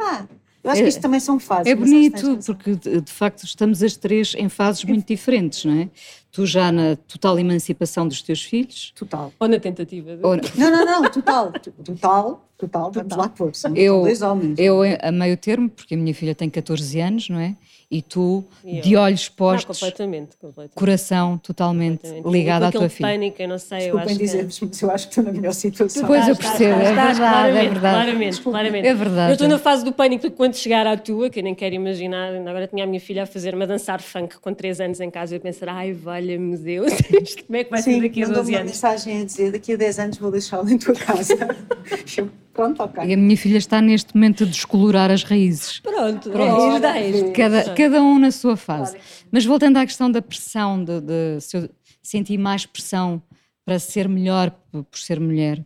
[0.00, 0.24] Ah,
[0.64, 1.68] eu acho que isto também são fases.
[1.68, 5.88] É que bonito, porque de, facto estamos as três em fases muito diferentes, não é?
[6.32, 9.32] Tu já na total emancipação dos teus filhos, Total.
[9.38, 10.16] Ou na tentativa.
[10.16, 11.52] de- ou Não, não, não, total.
[11.84, 13.54] Total, total, vamos lá pôr.
[13.54, 14.58] São eu, dois homens.
[14.58, 17.56] eu a meio termo, porque a minha filha tem 14 anos, não é?
[17.92, 18.82] E tu, E eu?
[18.82, 20.74] de olhos Ah, postos, completamente, completamente.
[20.76, 22.32] coração totalmente completamente.
[22.32, 23.08] ligado à tua filha.
[23.08, 24.24] pânico, eu não sei, eu Desculpem acho que...
[24.24, 26.06] dizer-vos, mas eu acho que estou na melhor situação.
[26.06, 27.94] Pois eu Estás, percebo, é estás, verdade, é claramente, verdade.
[28.04, 28.86] Claramente, claramente.
[28.86, 29.30] É verdade.
[29.30, 31.74] Eu estou na fase do pânico de quando chegar à tua, que eu nem quero
[31.74, 32.32] imaginar.
[32.32, 35.34] Agora tinha a minha filha a fazer-me a dançar funk com 3 anos em casa
[35.34, 38.26] e eu pensar, ai, valha-me Deus, isto como é que vai ser Sim, daqui a
[38.28, 38.70] mandou 12 uma anos?
[38.70, 41.34] mensagem a dizer daqui a 10 anos vou deixá-lo em tua casa.
[42.60, 43.04] Pronto, ok.
[43.04, 45.80] E a minha filha está neste momento a descolorar as raízes.
[45.80, 46.76] Pronto, Pronto.
[46.76, 47.32] é dá isto.
[47.32, 48.98] Cada, cada um na sua fase.
[49.32, 51.70] Mas voltando à questão da pressão, de, de se eu
[52.02, 53.22] senti mais pressão
[53.64, 55.64] para ser melhor por ser mulher.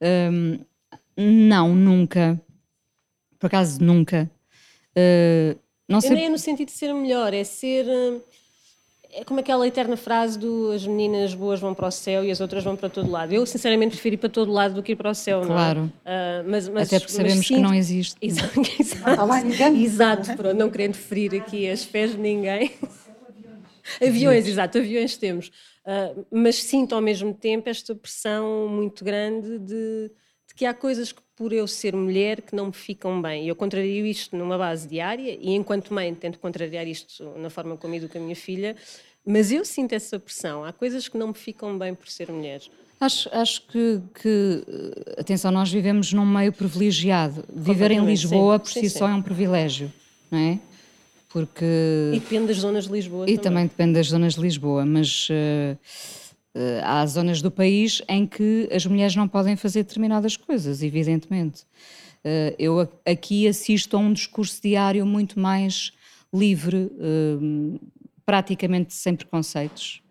[0.00, 0.60] Hum,
[1.16, 2.40] não, nunca.
[3.36, 4.30] Por acaso, nunca.
[4.96, 6.24] Uh, não Eu nem sei.
[6.26, 7.86] é no sentido de ser melhor, é ser.
[9.12, 12.40] É como aquela eterna frase do as meninas boas vão para o céu e as
[12.40, 13.32] outras vão para todo lado.
[13.32, 15.80] Eu, sinceramente, prefiro ir para todo lado do que ir para o céu, Claro.
[15.80, 15.90] não é?
[16.40, 18.16] Ah, mas, mas, Até porque mas sabemos que não existe.
[18.22, 19.82] Exato, lá ninguém.
[19.82, 22.70] Exato, pronto, não querendo ferir aqui as fés de ninguém.
[24.00, 25.50] Aviões, exato, aviões temos.
[25.84, 30.10] Ah, mas sinto ao mesmo tempo esta pressão muito grande de,
[30.50, 33.44] de que há coisas que, por eu ser mulher, que não me ficam bem.
[33.44, 37.76] E eu contrario isto numa base diária e, enquanto mãe, tento contrariar isto na forma
[37.76, 38.76] como educo a minha filha.
[39.24, 40.64] Mas eu sinto essa pressão.
[40.64, 42.60] Há coisas que não me ficam bem por ser mulher.
[42.98, 44.64] Acho, acho que, que,
[45.16, 47.44] atenção, nós vivemos num meio privilegiado.
[47.54, 48.64] Viver em Lisboa sim.
[48.64, 48.98] por si sim.
[48.98, 49.90] só é um privilégio,
[50.30, 50.58] não é?
[51.28, 51.64] Porque.
[52.12, 55.78] E depende das zonas de Lisboa E também depende das zonas de Lisboa, mas, Uh,
[56.82, 61.64] há zonas do país em que as mulheres não podem fazer determinadas coisas, evidentemente.
[62.24, 65.92] Uh, eu aqui assisto a um discurso diário muito mais
[66.32, 67.80] livre, uh,
[68.26, 70.02] praticamente sem preconceitos.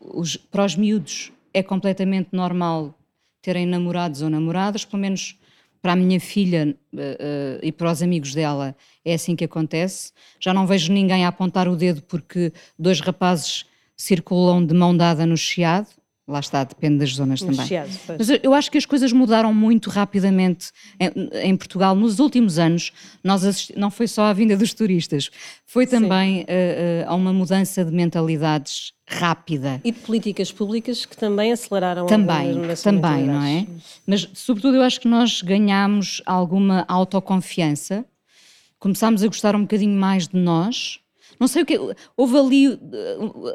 [0.00, 2.98] Os, para os miúdos é completamente normal
[3.40, 5.38] terem namorados ou namoradas, pelo menos
[5.80, 6.76] para a minha filha
[7.62, 10.12] e para os amigos dela é assim que acontece.
[10.40, 13.64] Já não vejo ninguém a apontar o dedo porque dois rapazes
[14.00, 15.88] circulam de mão dada no Chiado.
[16.26, 17.66] Lá está, depende das zonas também.
[17.66, 22.56] Chiado, Mas eu acho que as coisas mudaram muito rapidamente em, em Portugal nos últimos
[22.56, 22.92] anos.
[23.22, 25.28] Nós assisti, não foi só a vinda dos turistas,
[25.66, 29.80] foi também uh, uh, a uma mudança de mentalidades rápida.
[29.82, 33.66] E de políticas públicas que também aceleraram também, também, não é?
[34.06, 38.04] Mas sobretudo eu acho que nós ganhamos alguma autoconfiança,
[38.78, 41.00] começámos a gostar um bocadinho mais de nós
[41.40, 41.78] não sei o que.
[42.16, 42.78] Houve ali uh,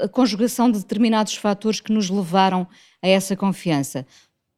[0.01, 2.67] a conjugação de determinados fatores que nos levaram
[3.01, 4.07] a essa confiança.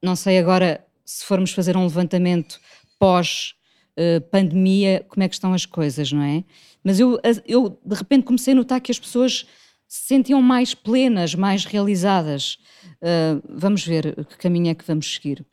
[0.01, 2.57] Não sei agora se formos fazer um levantamento
[2.97, 6.45] pós-pandemia, uh, como é que estão as coisas, não é?
[6.81, 9.45] Mas eu, eu de repente comecei a notar que as pessoas
[9.87, 12.57] se sentiam mais plenas, mais realizadas.
[13.01, 15.45] Uh, vamos ver que caminho é que vamos seguir.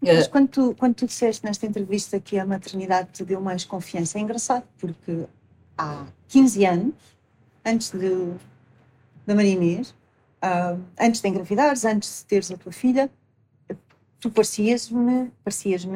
[0.00, 4.18] Mas quando tu, quando tu disseste nesta entrevista que a maternidade te deu mais confiança,
[4.18, 5.26] é engraçado, porque
[5.82, 6.94] há 15 anos,
[7.64, 8.34] antes de,
[9.26, 9.90] da Maria Inês,
[10.42, 13.10] uh, antes de engravidares, antes de teres a tua filha,
[14.20, 15.86] tu parecias-me parecias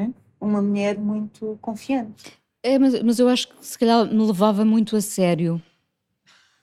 [0.40, 2.32] uma mulher muito confiante.
[2.62, 5.62] É, mas, mas eu acho que se calhar me levava muito a sério.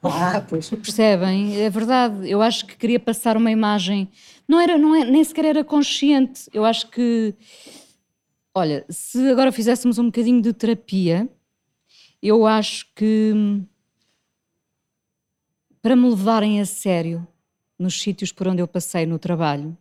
[0.04, 0.70] Ah, pois.
[0.70, 1.62] Percebem?
[1.62, 2.30] É verdade.
[2.30, 4.10] Eu acho que queria passar uma imagem.
[4.46, 6.50] Não era, não é, nem sequer era consciente.
[6.54, 7.34] Eu acho que.
[8.54, 11.30] Olha, se agora fizéssemos um bocadinho de terapia,
[12.24, 13.34] eu acho que
[15.82, 17.28] para me levarem a sério
[17.78, 19.78] nos sítios por onde eu passei no trabalho,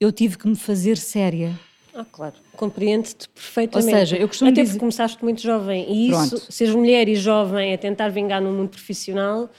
[0.00, 1.58] eu tive que me fazer séria.
[1.94, 3.92] Ah, claro, compreendo-te perfeitamente.
[3.92, 4.72] Ou seja, eu costumo Até dizer...
[4.72, 6.52] porque começaste muito jovem e isso, Pronto.
[6.52, 9.50] seres mulher e jovem a tentar vingar no mundo profissional,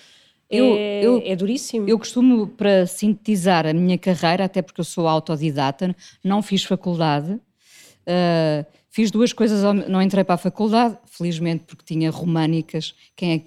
[0.50, 1.88] eu, é, eu, é duríssimo.
[1.88, 7.32] Eu costumo, para sintetizar a minha carreira, até porque eu sou autodidata, não fiz faculdade,
[7.34, 8.66] uh,
[8.96, 12.96] Fiz duas coisas, não entrei para a faculdade, felizmente porque tinha românicas.
[13.14, 13.38] Quem é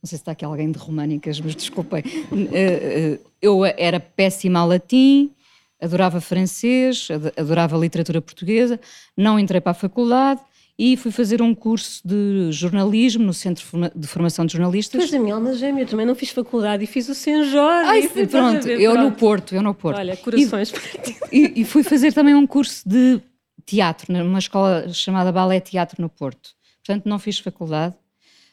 [0.00, 2.04] não sei se está aqui alguém de românicas, mas desculpem.
[2.52, 5.32] Eh, eh, eu era péssima a latim,
[5.80, 8.78] adorava francês, adorava literatura portuguesa,
[9.16, 10.40] não entrei para a faculdade
[10.78, 13.64] e fui fazer um curso de jornalismo no Centro
[13.96, 15.00] de Formação de Jornalistas.
[15.00, 17.90] Pois a minha alma gêmea, também não fiz faculdade e fiz o São Jorge.
[17.90, 19.04] Ai, pronto, eu pronto.
[19.04, 19.98] no Porto, eu no Porto.
[19.98, 20.72] Olha, corações
[21.32, 23.20] e, e, e fui fazer também um curso de
[23.64, 26.50] teatro, numa escola chamada Balé Teatro no Porto.
[26.84, 27.94] Portanto, não fiz faculdade.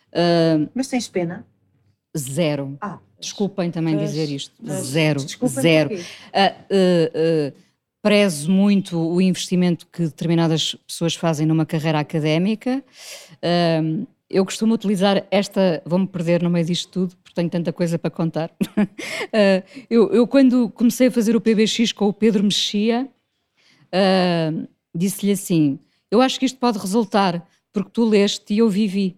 [0.10, 1.46] Uh, Mas tens pena?
[2.18, 2.78] Zero.
[2.82, 4.54] Ah, Desculpem também pois, dizer isto.
[4.66, 5.20] Pois, zero.
[5.20, 5.96] Zero.
[5.96, 7.54] Uh, uh,
[8.02, 12.84] prezo muito o investimento que determinadas pessoas fazem numa carreira académica.
[14.30, 15.82] eu costumo utilizar esta.
[15.86, 18.52] Vou-me perder no meio disto tudo, porque tenho tanta coisa para contar.
[19.90, 23.10] eu, eu, quando comecei a fazer o PBX com o Pedro Mexia,
[23.90, 25.80] Uh, disse-lhe assim:
[26.10, 29.18] Eu acho que isto pode resultar, porque tu leste e eu vivi.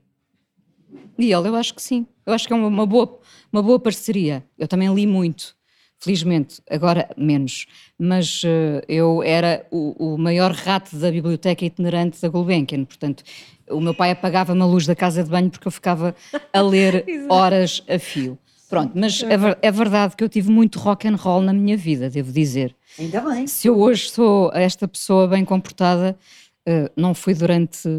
[1.17, 2.05] E ele, eu acho que sim.
[2.25, 3.19] Eu acho que é uma, boa,
[3.51, 4.45] uma boa parceria.
[4.57, 5.55] Eu também li muito,
[5.99, 7.65] felizmente, agora menos.
[7.97, 13.23] Mas uh, eu era o, o, maior rato da biblioteca itinerante da Gulbenkian, portanto,
[13.69, 16.15] o meu pai apagava-me a luz da casa de banho porque eu ficava
[16.51, 18.37] a ler horas a fio.
[18.71, 22.09] Pronto, mas é, é verdade que eu tive muito rock and roll na minha vida,
[22.09, 22.73] devo dizer.
[22.97, 23.45] Ainda bem.
[23.45, 26.17] Se eu hoje sou esta pessoa bem comportada,
[26.65, 27.89] uh, não fui durante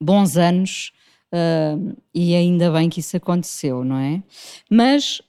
[0.00, 0.92] bons anos
[1.30, 4.22] uh, e ainda bem que isso aconteceu, não é?
[4.70, 5.20] Mas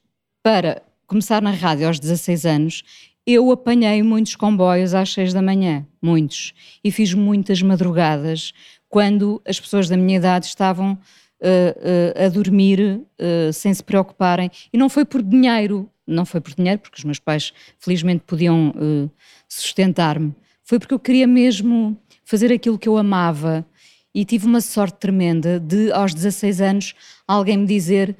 [0.42, 2.84] para começar na rádio aos 16 anos,
[3.28, 8.54] eu apanhei muitos comboios às 6 da manhã, muitos, e fiz muitas madrugadas
[8.88, 10.98] quando as pessoas da minha idade estavam
[11.44, 14.50] Uh, a dormir uh, sem se preocuparem.
[14.72, 18.74] E não foi por dinheiro, não foi por dinheiro, porque os meus pais felizmente podiam
[19.48, 20.34] sustentar-me,
[20.64, 23.66] foi porque eu queria mesmo fazer aquilo que eu amava
[24.16, 26.96] e tive uma sorte tremenda de, aos 16 anos,
[27.28, 28.16] alguém me dizer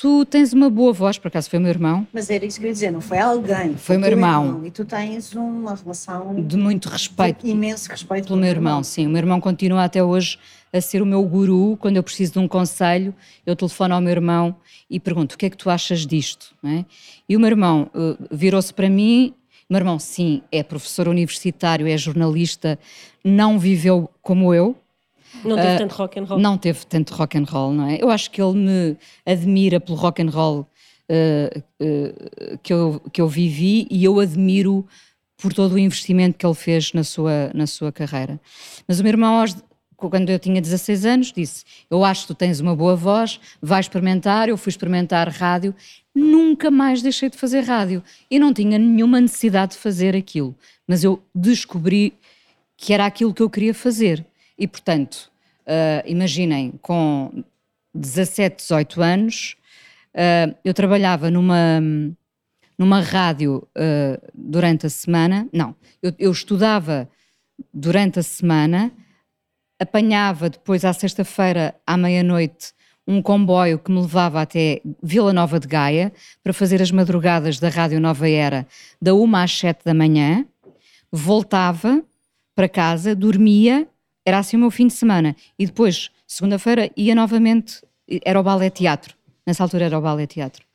[0.00, 2.06] tu tens uma boa voz, por acaso foi o meu irmão.
[2.12, 3.74] Mas era isso que eu ia dizer, não foi alguém.
[3.76, 4.46] Foi o meu irmão.
[4.46, 4.66] irmão.
[4.66, 7.44] E tu tens uma relação de muito respeito.
[7.44, 8.72] De imenso respeito pelo meu irmão.
[8.72, 8.84] irmão.
[8.84, 10.38] Sim, o meu irmão continua até hoje
[10.72, 11.76] a ser o meu guru.
[11.78, 14.54] Quando eu preciso de um conselho, eu telefono ao meu irmão
[14.88, 16.54] e pergunto: o que é que tu achas disto?
[16.64, 16.84] É?
[17.28, 19.34] E o meu irmão uh, virou-se para mim.
[19.68, 22.78] Meu irmão, sim, é professor universitário, é jornalista,
[23.22, 24.74] não viveu como eu,
[25.44, 26.38] não teve uh, tanto rock and roll.
[26.38, 27.98] Não teve tanto rock and roll, não é?
[28.00, 30.60] Eu acho que ele me admira pelo rock and roll
[31.10, 34.86] uh, uh, que, eu, que eu vivi e eu admiro
[35.36, 38.40] por todo o investimento que ele fez na sua, na sua carreira.
[38.86, 39.44] Mas o meu irmão,
[39.96, 43.80] quando eu tinha 16 anos, disse: Eu acho que tu tens uma boa voz, vai
[43.80, 44.48] experimentar.
[44.48, 45.74] Eu fui experimentar rádio,
[46.14, 50.54] nunca mais deixei de fazer rádio e não tinha nenhuma necessidade de fazer aquilo,
[50.86, 52.14] mas eu descobri
[52.76, 54.24] que era aquilo que eu queria fazer.
[54.58, 55.30] E portanto,
[55.66, 57.44] uh, imaginem, com
[57.94, 59.56] 17, 18 anos,
[60.14, 61.80] uh, eu trabalhava numa
[62.78, 65.48] numa rádio uh, durante a semana.
[65.52, 67.08] Não, eu, eu, estudava
[67.74, 68.92] durante a semana,
[69.80, 72.72] apanhava depois à sexta-feira à meia-noite
[73.04, 77.70] um comboio que me levava até Vila Nova de Gaia para fazer as madrugadas da
[77.70, 78.66] Rádio Nova Era,
[79.00, 80.44] da uma às sete da manhã,
[81.10, 82.02] voltava
[82.54, 83.88] para casa, dormia,
[84.28, 87.82] era assim o meu fim de semana, e depois, segunda-feira, ia novamente,
[88.22, 89.16] era o balé teatro,
[89.46, 90.66] nessa altura era o balé teatro.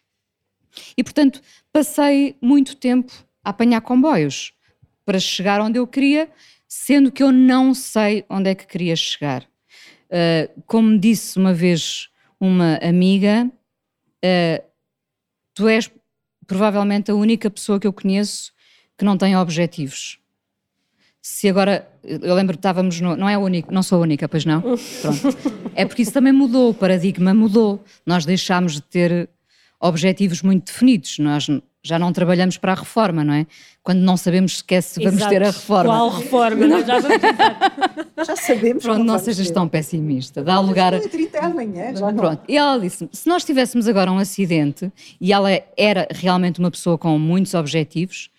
[0.97, 1.39] E portanto,
[1.71, 4.53] passei muito tempo a apanhar comboios
[5.05, 6.31] para chegar onde eu queria,
[6.67, 9.43] sendo que eu não sei onde é que queria chegar.
[9.43, 13.51] Uh, como disse uma vez uma amiga,
[14.25, 14.63] uh,
[15.53, 15.91] tu és
[16.47, 18.51] provavelmente a única pessoa que eu conheço
[18.97, 20.19] que não tem objetivos.
[21.25, 24.27] Se agora, eu lembro que estávamos no, não é a única, não sou a única,
[24.27, 24.59] pois não?
[24.61, 25.37] Pronto.
[25.73, 27.81] É porque isso também mudou, o paradigma mudou.
[28.05, 29.29] Nós deixámos de ter
[29.79, 31.19] objetivos muito definidos.
[31.19, 31.47] Nós
[31.81, 33.47] já não trabalhamos para a reforma, não é?
[33.81, 35.31] Quando não sabemos sequer se vamos Exato.
[35.31, 35.93] ter a reforma.
[35.93, 36.67] Qual reforma?
[36.67, 36.99] Não, já,
[38.23, 38.83] já sabemos.
[38.83, 40.43] Pronto, não sejas tão pessimista.
[40.43, 40.99] Dá lugar.
[40.99, 42.43] 30 amanhã, já Pronto.
[42.49, 46.97] E ela disse: se nós tivéssemos agora um acidente, e ela era realmente uma pessoa
[46.97, 48.29] com muitos objetivos,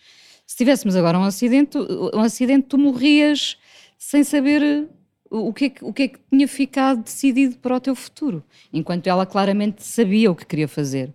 [0.46, 3.56] se tivéssemos agora um acidente, um acidente, tu morrias
[3.98, 4.88] sem saber
[5.30, 8.44] o que, é que, o que é que tinha ficado decidido para o teu futuro,
[8.72, 11.12] enquanto ela claramente sabia o que queria fazer.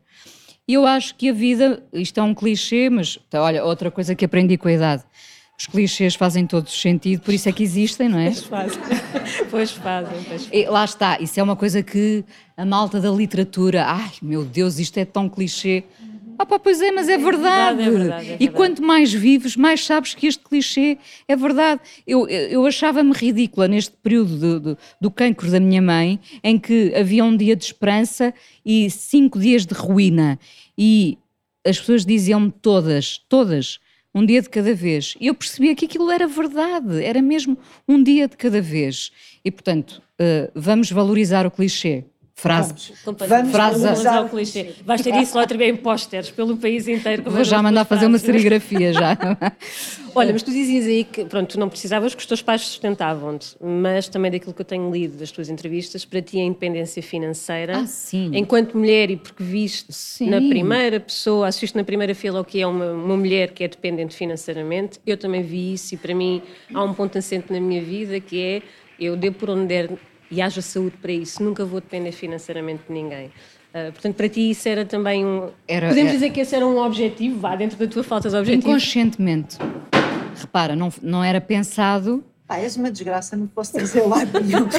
[0.67, 4.25] E eu acho que a vida, isto é um clichê, mas olha, outra coisa que
[4.25, 5.03] aprendi com a idade.
[5.57, 8.25] Os clichês fazem todo sentido, por isso é que existem, não é?
[8.25, 8.79] Pois fazem.
[9.51, 10.23] Pois fazem.
[10.23, 10.69] Pois fazem.
[10.69, 12.23] lá está, isso é uma coisa que
[12.55, 15.83] a malta da literatura, ai meu Deus, isto é tão clichê.
[16.41, 17.81] Ah pá, pois é, mas é verdade.
[17.81, 18.43] É verdade, é verdade, é verdade.
[18.45, 21.81] E quanto mais vives, mais sabes que este clichê é verdade.
[22.07, 26.93] Eu, eu achava-me ridícula neste período do, do, do cancro da minha mãe, em que
[26.95, 28.33] havia um dia de esperança
[28.65, 30.39] e cinco dias de ruína.
[30.77, 31.17] E
[31.67, 33.77] as pessoas diziam-me todas, todas,
[34.15, 35.17] um dia de cada vez.
[35.19, 39.11] E eu percebia que aquilo era verdade, era mesmo um dia de cada vez.
[39.43, 42.05] E, portanto, uh, vamos valorizar o clichê.
[42.39, 42.93] Frase.
[43.05, 43.83] Vamos, frase.
[43.83, 44.73] Vamos o clichê.
[44.85, 47.23] Vais ter isso lá vez em pósteres pelo país inteiro.
[47.29, 49.17] Vou já mandar fazer uma serigrafia já.
[50.15, 53.55] Olha, mas tu dizias aí que pronto, tu não precisavas que os teus pais sustentavam-te,
[53.61, 57.79] mas também daquilo que eu tenho lido das tuas entrevistas, para ti a independência financeira,
[57.79, 58.31] ah, sim.
[58.33, 60.29] enquanto mulher e porque viste sim.
[60.29, 63.67] na primeira pessoa, assiste na primeira fila o que é uma, uma mulher que é
[63.67, 66.41] dependente financeiramente, eu também vi isso e para mim
[66.73, 68.61] há um ponto assente na minha vida que é
[68.99, 69.89] eu devo por onde der
[70.31, 71.43] e haja saúde para isso.
[71.43, 73.27] Nunca vou depender financeiramente de ninguém.
[73.69, 75.49] Uh, portanto, para ti isso era também um.
[75.67, 76.19] Era, Podemos era...
[76.19, 78.67] dizer que esse era um objetivo, vá, dentro da tua falta de objetivo?
[78.67, 79.57] Inconscientemente.
[80.35, 82.23] Repara, não, não era pensado.
[82.47, 84.63] Pá, és uma desgraça, não posso dizer lá nenhum.
[84.63, 84.69] uh,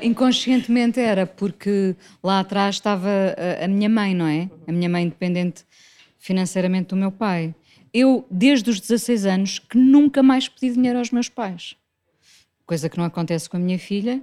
[0.04, 4.50] inconscientemente era, porque lá atrás estava a, a minha mãe, não é?
[4.66, 5.64] A minha mãe dependente
[6.18, 7.54] financeiramente do meu pai.
[7.92, 11.74] Eu, desde os 16 anos, que nunca mais pedi dinheiro aos meus pais
[12.70, 14.22] coisa que não acontece com a minha filha.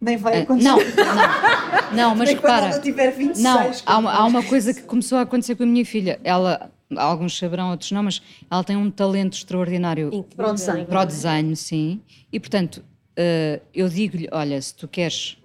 [0.00, 0.68] Nem vai ah, acontecer.
[0.68, 2.66] Não, não, não mas Nem repara.
[2.66, 5.64] Quando ela tiver 26, não, há uma, há uma coisa que começou a acontecer com
[5.64, 6.20] a minha filha.
[6.22, 10.86] Ela, alguns saberão, outros não, mas ela tem um talento extraordinário para o desenho.
[10.86, 12.00] Para o desenho, sim.
[12.32, 15.36] E portanto, uh, eu digo-lhe: olha, se tu queres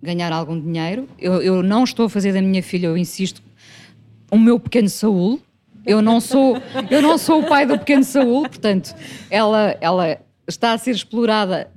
[0.00, 3.42] ganhar algum dinheiro, eu, eu não estou a fazer da minha filha, eu insisto,
[4.30, 5.40] o meu pequeno Saúl.
[5.84, 6.60] Eu não sou,
[6.90, 8.92] eu não sou o pai do pequeno Saúl, portanto,
[9.30, 11.70] ela, ela está a ser explorada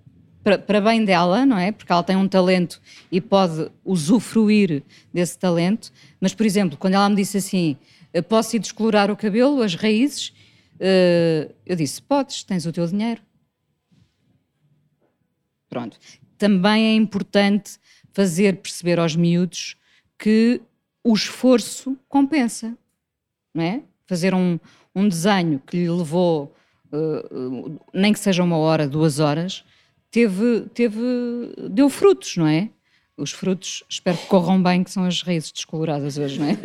[0.44, 1.72] para, bem dela, não é?
[1.72, 5.92] Porque ela tem um talento e pode usufruir desse talento.
[6.20, 7.78] Mas, por exemplo, quando ela me disse assim:
[8.28, 10.30] posso ir descolorar o cabelo, as raízes,
[10.76, 13.22] uh, eu disse: podes, tens o teu dinheiro.
[15.70, 15.98] Pronto.
[16.38, 17.78] Também é importante
[18.12, 19.76] fazer perceber aos miúdos
[20.18, 20.62] que
[21.04, 22.78] o esforço compensa,
[23.54, 23.84] não é?
[24.08, 24.60] Fazer um,
[24.96, 26.54] um desenho que lhe levou
[27.94, 29.64] nem que seja uma hora, duas horas,
[30.12, 31.00] teve, teve,
[31.70, 32.70] deu frutos, não é?
[33.20, 36.58] Os frutos, espero que corram bem, que são as raízes descoloradas hoje, não é?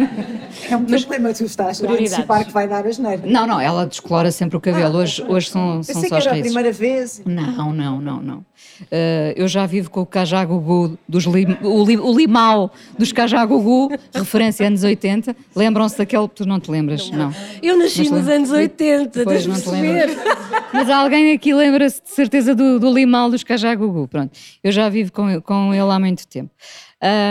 [0.70, 3.30] É um problema, tu estás a antecipar que vai dar as neiras.
[3.30, 4.96] Não, não, ela descolora sempre o cabelo.
[4.98, 6.52] Ah, hoje, hoje são, são Pensei só que as era a raízes.
[6.52, 7.22] primeira vez.
[7.26, 8.38] Não, não, não, não.
[8.38, 13.90] Uh, eu já vivo com o cajagugu dos lim, o, li, o limau dos cajagugu,
[14.12, 15.36] referência anos 80.
[15.54, 16.26] Lembram-se daquele?
[16.28, 17.10] Tu não te lembras?
[17.10, 17.32] Não.
[17.62, 20.06] Eu nasci nos anos 80, Pois, deixa não te perceber.
[20.06, 20.38] lembras.
[20.72, 24.08] Mas alguém aqui lembra-se de certeza do, do limau dos cajagugu.
[24.08, 24.32] Pronto,
[24.62, 26.43] eu já vivo com, com ele há muito tempo.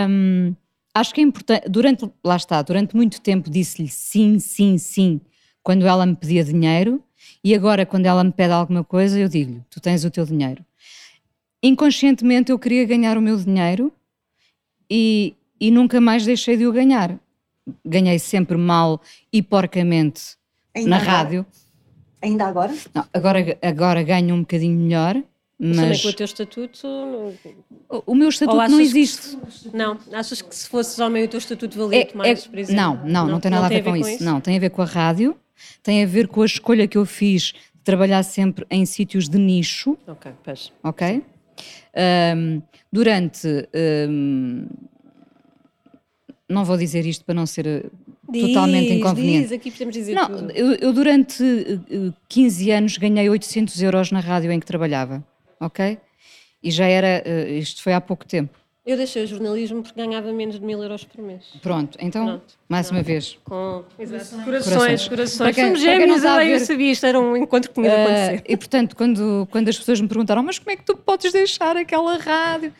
[0.08, 0.54] Um,
[0.94, 5.20] acho que é importante, durante, lá está, durante muito tempo disse-lhe sim, sim, sim,
[5.62, 7.02] quando ela me pedia dinheiro,
[7.42, 10.64] e agora quando ela me pede alguma coisa, eu digo-lhe, tu tens o teu dinheiro.
[11.62, 13.92] Inconscientemente eu queria ganhar o meu dinheiro
[14.90, 17.18] e, e nunca mais deixei de o ganhar.
[17.84, 19.00] Ganhei sempre mal
[19.32, 20.36] e porcamente
[20.74, 21.10] Ainda na agora?
[21.10, 21.46] rádio.
[22.20, 22.74] Ainda agora?
[22.92, 25.22] Não, agora, agora ganho um bocadinho melhor,
[25.58, 26.86] Mas também com o teu estatuto.
[26.86, 27.34] não-
[27.88, 29.22] o- o meu estatuto não existe.
[29.22, 29.38] se-
[29.72, 32.82] não, achas que se fosses homem o teu estatuto valia-te mais, por exemplo?
[32.82, 34.22] não, não, não, tem nada a ver, com, isso.
[34.24, 35.36] Não, tem a ver com a rádio,
[35.82, 39.38] tem a ver com a escolha que eu fiz de trabalhar sempre em sítios de
[39.38, 40.72] nicho, Ok, pois.
[40.82, 41.22] ok?
[41.96, 42.60] Ahm,
[42.92, 43.46] durante.
[43.72, 44.66] ahm,
[46.48, 47.82] não vou dizer isto para não ser eh,
[48.40, 49.42] totalmente Diz, inconveniente.
[49.44, 54.10] Diz, aqui podemos dizer Não, eu, eu durante eh, eh, 15 anos ganhei 800 euros
[54.10, 55.24] na rádio em que trabalhava,
[55.60, 55.98] ok?
[56.62, 58.58] E já era, eh, isto foi há pouco tempo.
[58.86, 61.42] Eu deixei o jornalismo porque ganhava menos de mil euros por mês.
[61.62, 62.54] Pronto, então, Pronto.
[62.68, 63.38] mais uma vez.
[63.42, 64.44] Com exato.
[64.44, 64.74] Corações.
[64.74, 65.56] corações, corações.
[65.56, 68.42] Somos gêmeos, a eu ver- sabia, isto era um encontro que tinha de Ah, acontecer.
[68.52, 71.76] e portanto, quando, quando as pessoas me perguntaram, mas como é que tu podes deixar
[71.78, 72.74] aquela rádio?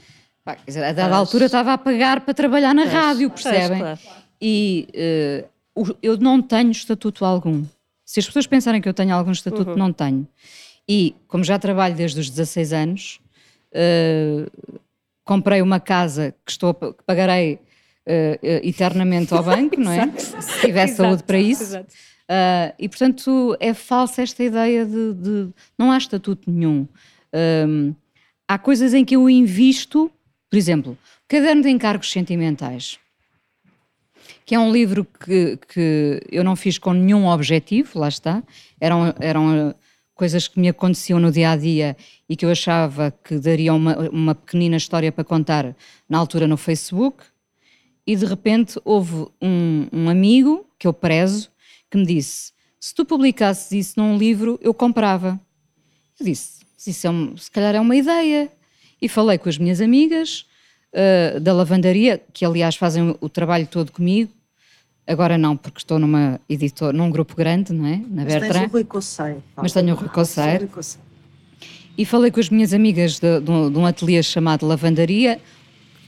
[0.45, 1.21] Pá, quer dizer, a dada Pois.
[1.21, 3.79] altura estava a pagar para trabalhar na Pois, rádio, pois, percebem?
[3.79, 3.99] claro.
[4.43, 5.45] E eh,
[5.75, 7.65] o- eu não tenho estatuto algum.
[8.05, 9.77] Se as pessoas pensarem que eu tenho algum estatuto, Uhum.
[9.79, 10.29] não tenho.
[10.89, 13.21] E como já trabalho desde os 16 anos,
[13.73, 14.47] eh,
[15.25, 17.59] comprei uma casa que, estou, a que pagarei
[18.07, 20.11] eh, eternamente ao banco, não é?
[20.19, 21.63] Se tiver saúde para isso.
[21.63, 21.95] exato.
[22.29, 26.89] Ah, e portanto é falsa esta ideia de, de- não há estatuto nenhum.
[27.33, 27.93] Ahm,
[28.49, 30.11] há coisas em que eu invisto,
[30.51, 30.97] por exemplo,
[31.29, 32.99] Caderno de Encargos Sentimentais,
[34.47, 38.43] que é um livro que, que eu não fiz com nenhum objetivo, lá está,
[38.81, 39.75] eram, eram
[40.15, 41.97] coisas que me aconteciam no dia a dia
[42.29, 45.75] e que eu achava que daria uma, uma pequenina história para contar
[46.09, 47.25] na altura no Facebook.
[48.07, 51.51] E de repente houve um, um amigo que eu prezo
[51.91, 55.41] que me disse: se tu publicasses isso num livro, eu comprava.
[56.21, 58.51] Eu disse: "Se isso é um- se calhar é uma ideia.
[59.01, 60.47] E falei com as minhas amigas
[60.95, 64.31] ah, da lavandaria, que aliás fazem o trabalho todo comigo.
[65.07, 67.97] Agora não, porque estou numa editora, num grupo grande, não é?
[67.97, 68.67] Na Mas tens Bertrand.
[68.67, 69.43] o Rui Coceiro.
[69.57, 70.69] Mas tenho o Rui Coceiro.
[71.97, 75.41] E falei com as minhas amigas de, de um, de um ateliê chamado Lavandaria,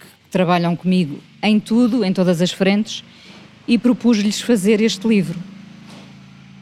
[0.01, 3.05] que trabalham comigo em tudo, em todas as frentes,
[3.69, 5.39] e propus-lhes fazer este livro.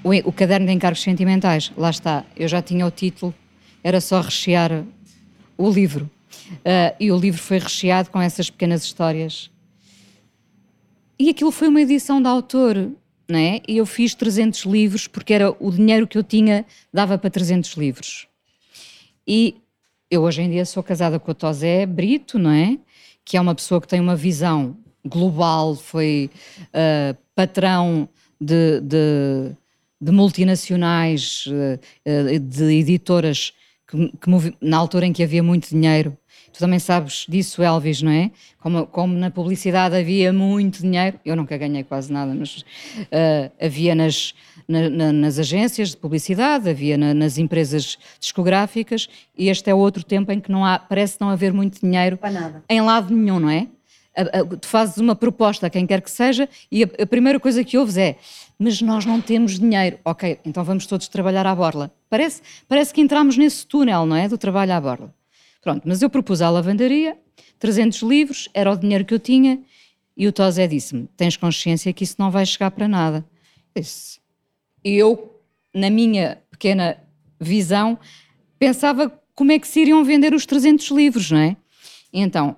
[0.02, 3.32] O, o Caderno de Encargos Sentimentais, lá está, eu já tinha o título,
[3.82, 4.84] era só rechear
[5.56, 6.10] o livro.
[6.64, 9.50] Ah, e o livro foi recheado com essas pequenas histórias.
[11.18, 12.90] E aquilo foi uma edição de autor,
[13.28, 13.60] não é?
[13.68, 17.72] E eu fiz 300 livros, porque era o dinheiro que eu tinha, dava para 300
[17.74, 18.26] livros.
[19.26, 19.56] E
[20.10, 22.78] eu hoje em dia sou casada com o Tosé Brito, não é?
[23.24, 26.30] Que é uma pessoa que tem uma visão global, foi
[26.72, 28.08] ah, patrão
[28.40, 29.52] de, de-
[30.00, 31.44] de multinacionais,
[32.06, 33.52] ah, de editoras,
[33.88, 36.16] que, que na altura em que havia muito dinheiro.
[36.54, 38.30] Tu também sabes disso, Elvis, não é?
[38.60, 42.64] Como, como na publicidade havia muito dinheiro, eu nunca ganhei quase nada, mas
[43.10, 44.32] ah, havia nas,
[44.68, 50.04] na- na- nas agências de publicidade, havia na- nas empresas discográficas, e este é outro
[50.04, 52.64] tempo em que não há, parece não haver muito dinheiro Para nada.
[52.70, 53.66] em lado nenhum, não é?
[54.60, 57.76] Tu fazes uma proposta a quem quer que seja e a, a primeira coisa que
[57.76, 58.14] ouves é
[58.56, 59.98] mas nós não temos dinheiro.
[60.04, 61.90] Ok, então vamos todos trabalhar à borla.
[62.08, 64.28] Parece, parece que entramos nesse túnel, não é?
[64.28, 65.12] Do trabalho à borla.
[65.64, 67.16] Pronto, mas eu propus à lavandaria
[67.58, 69.60] 300 livros, era o dinheiro que eu tinha
[70.16, 73.24] e o Tosé disse-me, tens consciência que isso não vai chegar para nada.
[74.84, 75.40] E eu,
[75.74, 76.98] na minha pequena
[77.40, 77.98] visão,
[78.58, 81.56] pensava como é que se iriam vender os 300 livros, não é?
[82.12, 82.56] E então,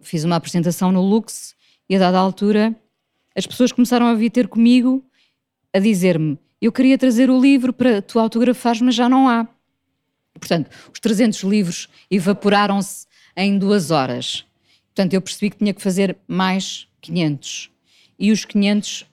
[0.00, 1.56] fiz uma apresentação no Lux
[1.88, 2.76] e a dada altura
[3.34, 5.02] as pessoas começaram a vir ter comigo
[5.72, 9.46] a dizer-me eu queria trazer o livro para tu autografares, mas já não há.
[10.38, 13.06] Portanto, os 300 livros evaporaram-se
[13.36, 14.44] em duas horas.
[14.94, 17.70] Portanto, eu percebi que tinha que fazer mais 500.
[18.18, 19.06] E os 500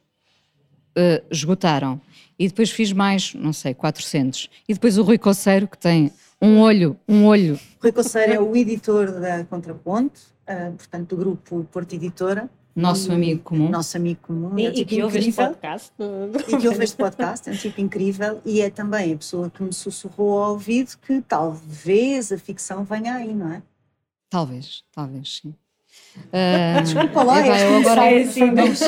[0.95, 2.01] eh, esgotaram.
[2.38, 4.49] E depois fiz mais, não sei, 400.
[4.67, 6.11] E depois o Rui Coceiro, que tem
[6.41, 7.59] um olho, um olho.
[7.80, 10.19] Rui Coceiro é o editor da Contraponto,
[10.49, 12.49] uh, portanto, do grupo Porto Editora.
[12.76, 13.69] Nosso amigo comum.
[13.69, 14.57] Nosso amigo comum.
[14.57, 15.91] E, é um tipo e que ouve este podcast.
[16.47, 18.41] E que ouve este podcast, é um tipo incrível.
[18.45, 23.15] E é também a pessoa que me sussurrou ao ouvido que talvez a ficção venha
[23.15, 23.61] aí, não é?
[24.30, 25.53] Talvez, talvez, sim.
[26.28, 28.80] Uh, Desculpa lá, é, eu agora é assim, mas,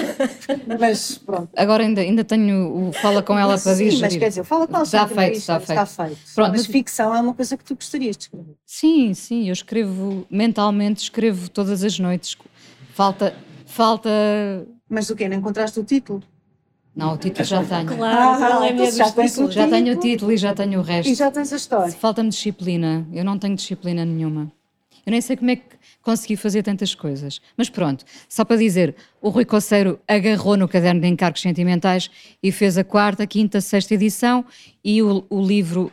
[0.80, 1.50] mas, pronto.
[1.56, 3.94] Agora ainda, ainda tenho o fala com ela para digerir.
[3.94, 6.22] Sim, mas quer dizer, fala com ela está feito, está feito, está feito.
[6.34, 8.56] Pronto, mas ficção é uma coisa que tu gostarias de escrever.
[8.66, 12.38] Sim, sim, eu escrevo mentalmente, escrevo todas as noites.
[12.94, 13.36] Falta,
[13.74, 14.10] falta.
[14.88, 15.28] Mas o quê?
[15.28, 16.22] Não encontraste o título?
[16.96, 17.88] Não, o título já tenho.
[17.88, 21.12] Claro, ah, é já, tens o já tenho o título e já tenho o resto.
[21.12, 21.92] E já tens a história.
[21.92, 23.08] Falta-me disciplina.
[23.12, 24.52] Eu não tenho disciplina nenhuma.
[25.06, 25.64] Eu nem sei como é que
[26.04, 27.42] consegui fazer tantas coisas.
[27.58, 32.12] Mas pronto, só para dizer, o Rui Coceiro agarrou no caderno de encargos sentimentais
[32.42, 34.46] e fez a quarta, quinta, sexta edição
[34.84, 35.92] e o, o livro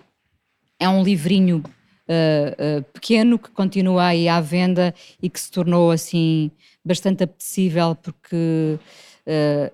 [0.78, 1.62] é um livrinho
[2.11, 4.92] uh, uh, pequeno que continua aí à venda
[5.22, 6.50] e que se tornou assim
[6.84, 8.78] bastante apetecível porque
[9.26, 9.70] uh,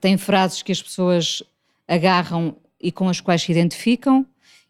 [0.00, 1.42] tem frases que as pessoas
[1.86, 4.24] agarram e com as quais se identificam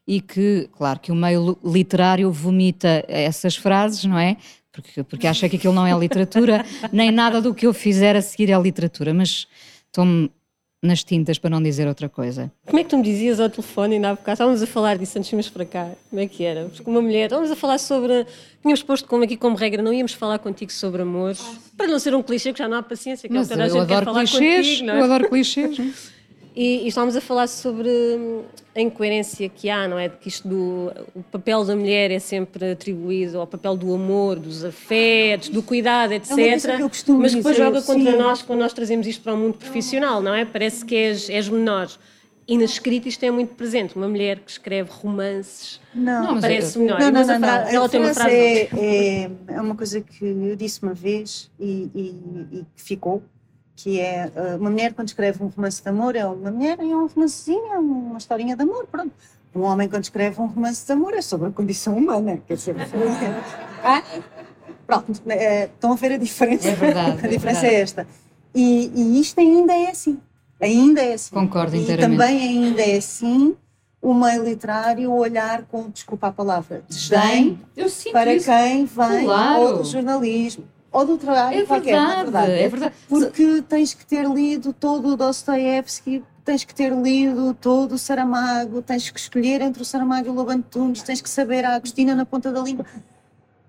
[0.07, 4.39] e que, claro, que o meio literário vomita essas frases, não é?
[4.73, 8.23] Porque, porque acha que aquilo não é literatura, nem nada do que eu fizer a
[8.23, 9.47] seguir é literatura, mas
[9.87, 10.31] estou-me
[10.83, 12.53] nas tintas para não dizer outra coisa.
[12.67, 14.35] Como é que tu me dizias ao telefone ainda há bocado?
[14.35, 15.91] Estávamos a falar disso antes de irmos para cá.
[16.09, 16.67] Como é que era?
[16.67, 18.27] Porque uma mulher, estávamos a falar sobre.
[18.63, 21.37] Tínhamos posto como aqui como regra, não íamos falar contigo sobre amor,
[21.77, 23.69] para não ser um clichê que já não há paciência, que Mas é toda a
[23.69, 24.87] gente quer falar clichês, contigo.
[24.87, 25.01] Não é?
[25.01, 25.79] Eu adoro clichês.
[26.59, 28.43] E, e estávamos a falar sobre hum,
[28.75, 30.09] a incoerência que há, não é?
[30.09, 34.41] De que isto do o papel da mulher é sempre atribuído ao papel do amor,
[34.41, 36.37] dos afetos, do cuidado, etc.
[36.37, 38.19] É que mas depois dizer, joga contra sim.
[38.19, 40.45] nós quando nós trazemos isto para o mundo profissional, não é?
[40.45, 41.89] Parece que és, és menor.
[42.49, 43.95] E na escrita isto é muito presente.
[43.95, 46.99] Uma mulher que escreve romances não, não parece eu, melhor.
[46.99, 47.49] Não, não, não, não.
[47.49, 48.35] Ela tem uma frase.
[48.35, 53.23] É, é, é, uma coisa que eu disse uma vez e, e, e ficou
[53.79, 56.91] que é eh, uma mulher quando escreve um romance de amor é uma mulher e
[56.91, 59.13] é um romancezinho, é uma historinha de amor, pronto.
[59.55, 62.75] Um homem quando escreve um romance de amor é sobre a condição humana, quer dizer,
[63.85, 64.03] ah,
[64.85, 66.69] pronto, é, estão a ver a diferença?
[66.69, 67.21] É verdade.
[67.25, 68.07] a diferença é, é esta.
[68.53, 70.19] E, e, isto ainda é assim,
[70.61, 71.33] ainda é assim.
[71.33, 72.15] Concordo e inteiramente.
[72.15, 73.57] E também ainda é assim
[74.03, 77.61] o meio literário olhar com, desculpa a palavra, desdém
[78.13, 78.47] para isso.
[78.47, 79.79] quem vem claro.
[79.79, 82.53] ao jornalismo ou do trabalho é qualquer, verdade, é verdade.
[82.53, 82.95] É verdade.
[83.09, 88.81] Porque tens que ter lido todo o Dostoevsky, tens que ter lido todo o Saramago,
[88.81, 92.15] tens que escolher entre o Saramago e o Loban Tunes, tens que saber a Agostina
[92.15, 92.87] na ponta da língua.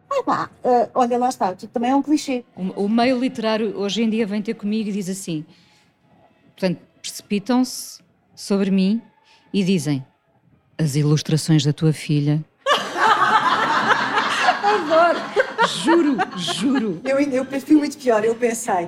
[0.10, 2.44] Ah, pá, uh, olha, lá está, tu também é um clichê.
[2.56, 5.46] O, o, meio literário hoje em dia vem ter comigo e diz assim:
[6.56, 8.00] portanto, precipitam-se
[8.34, 9.02] sobre mim
[9.54, 10.06] e dizem
[10.78, 12.44] as ilustrações da tua filha.
[14.64, 15.49] Adoro!
[15.84, 17.02] Juro, juro.
[17.04, 18.88] Eu, eu fui muito pior, eu pensei,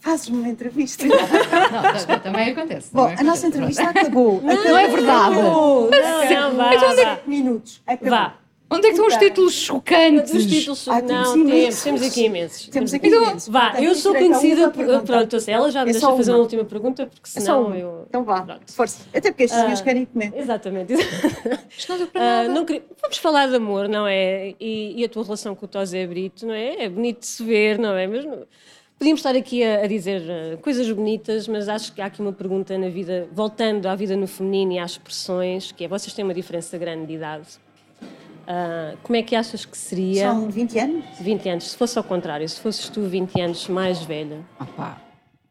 [0.00, 1.04] fazes-me uma entrevista.
[1.06, 2.88] Não, também acontece.
[2.92, 4.40] Bom, também a nossa entrevista acabou.
[4.42, 5.34] Não, não é verdade.
[5.34, 7.18] Não, não, vá, Então, vá.
[7.26, 7.82] Minutos.
[7.86, 8.10] Acabou.
[8.10, 8.34] Vá.
[8.68, 10.32] Onde é que estão os títulos chocantes?
[10.34, 11.82] Os títulos, Ah, não, temos temos, imensos.
[11.84, 12.68] temos aqui imensos.
[12.68, 13.48] Temos aqui Então, imensos.
[13.48, 14.84] Vá, Portanto, eu sou conhecida por.
[15.02, 16.40] Pronto, ela já me É deixa fazer uma.
[16.40, 17.76] última pergunta, porque É só senão uma.
[17.78, 18.04] eu.
[18.08, 18.72] Então vá, Pronto.
[18.72, 19.02] força.
[19.14, 20.32] Até porque estes senhores Ah, querem comer.
[20.36, 20.94] Exatamente.
[21.78, 22.48] Isto não deu para Ah, nada.
[22.48, 24.54] não queria- Vamos falar de amor, não é?
[24.58, 26.84] E, e a tua relação com o Tosé Brito, não é?
[26.84, 28.08] É bonito de se ver, não é?
[28.08, 28.42] Mas não-
[28.98, 32.32] podíamos estar aqui a, a dizer ah, coisas bonitas, mas acho que há aqui uma
[32.32, 36.24] pergunta na vida, voltando à vida no feminino e às expressões, que é: vocês têm
[36.24, 37.46] uma diferença grande de idade.
[38.46, 41.04] Ah, como é que achas que seria São 20 anos?
[41.20, 41.70] 20 anos?
[41.70, 45.00] Se fosse ao contrário, se fosses tu 20 anos mais velha, Opá,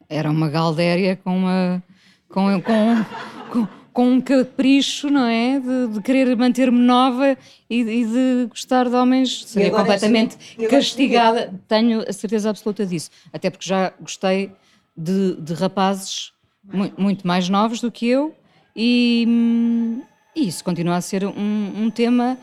[0.10, 1.84] era uma galdéria com uma.
[2.30, 3.06] com, com,
[3.52, 5.60] com, com um capricho, não é?
[5.60, 7.38] De, de querer manter-me nova
[7.70, 9.46] e, e de gostar de homens.
[9.46, 11.54] Seria agora completamente e agora és castigada.
[11.68, 13.10] Tenho a certeza absoluta disso.
[13.34, 14.52] Até porque já gostei
[14.98, 16.32] de, de rapazes
[16.64, 18.34] mu- muito mais novos do que eu
[18.76, 19.28] e,
[20.36, 22.38] e isso continua a ser um, um tema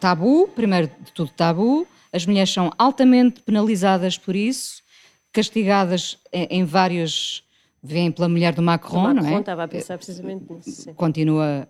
[0.00, 4.82] tabu, primeiro de tudo tabu, as mulheres são altamente penalizadas por isso,
[5.32, 7.44] castigadas em, em vários.
[7.82, 9.40] Vêm pela mulher do Macron, não Macron é?
[9.40, 10.70] estava a pensar precisamente nisso.
[10.70, 10.94] sim.
[10.94, 11.68] Continua,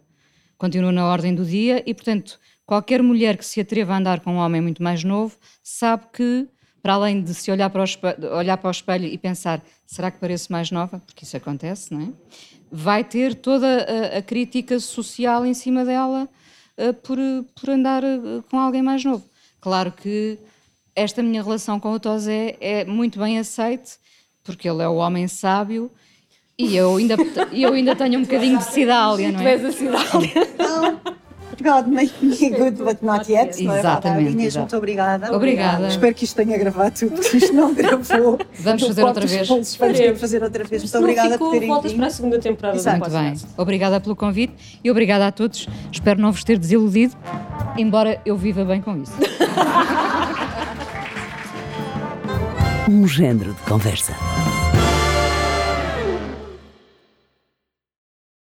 [0.56, 4.32] continua na ordem do dia e, portanto, qualquer mulher que se atreva a andar com
[4.32, 6.48] um homem muito mais novo sabe que,
[6.82, 10.10] para além de se olhar para o espelho, olhar para o espelho e pensar será
[10.10, 12.08] que pareço mais nova, porque isso acontece, não é?
[12.72, 13.66] Vai ter toda
[14.14, 16.28] a, a crítica social em cima dela
[17.02, 17.18] por,
[17.58, 18.18] por andar eh,
[18.50, 19.24] com alguém mais novo.
[19.60, 20.38] Claro que
[20.94, 23.98] esta minha relação com o Tosé é muito bem aceite,
[24.44, 25.90] porque ele é o homem sábio
[26.58, 27.16] E eu ainda,
[27.52, 29.42] eu ainda tenho um bocadinho de Cidália, não é?
[29.42, 30.32] Tu és a Cidália.
[30.58, 31.16] God
[31.88, 33.58] make me good, but not yet.
[33.58, 34.32] é Exatamente?
[34.32, 35.34] Inês, muito obrigada.
[35.34, 35.88] Obrigada.
[35.88, 38.38] Espero que isto tenha gravado tudo, porque isto não gravou.
[38.60, 39.48] Vamos fazer outra vez.
[39.48, 40.82] Vamos fazer outra vez.
[40.82, 42.98] Muito obrigada por terem voltas para a segunda temporada Exato.
[42.98, 43.34] Muito bem.
[43.56, 45.68] Obrigada pelo convite e obrigada a todos.
[45.92, 47.14] Espero não vos ter desiludido,
[47.76, 49.12] embora eu viva bem com isso.
[52.88, 54.14] Um género de conversa.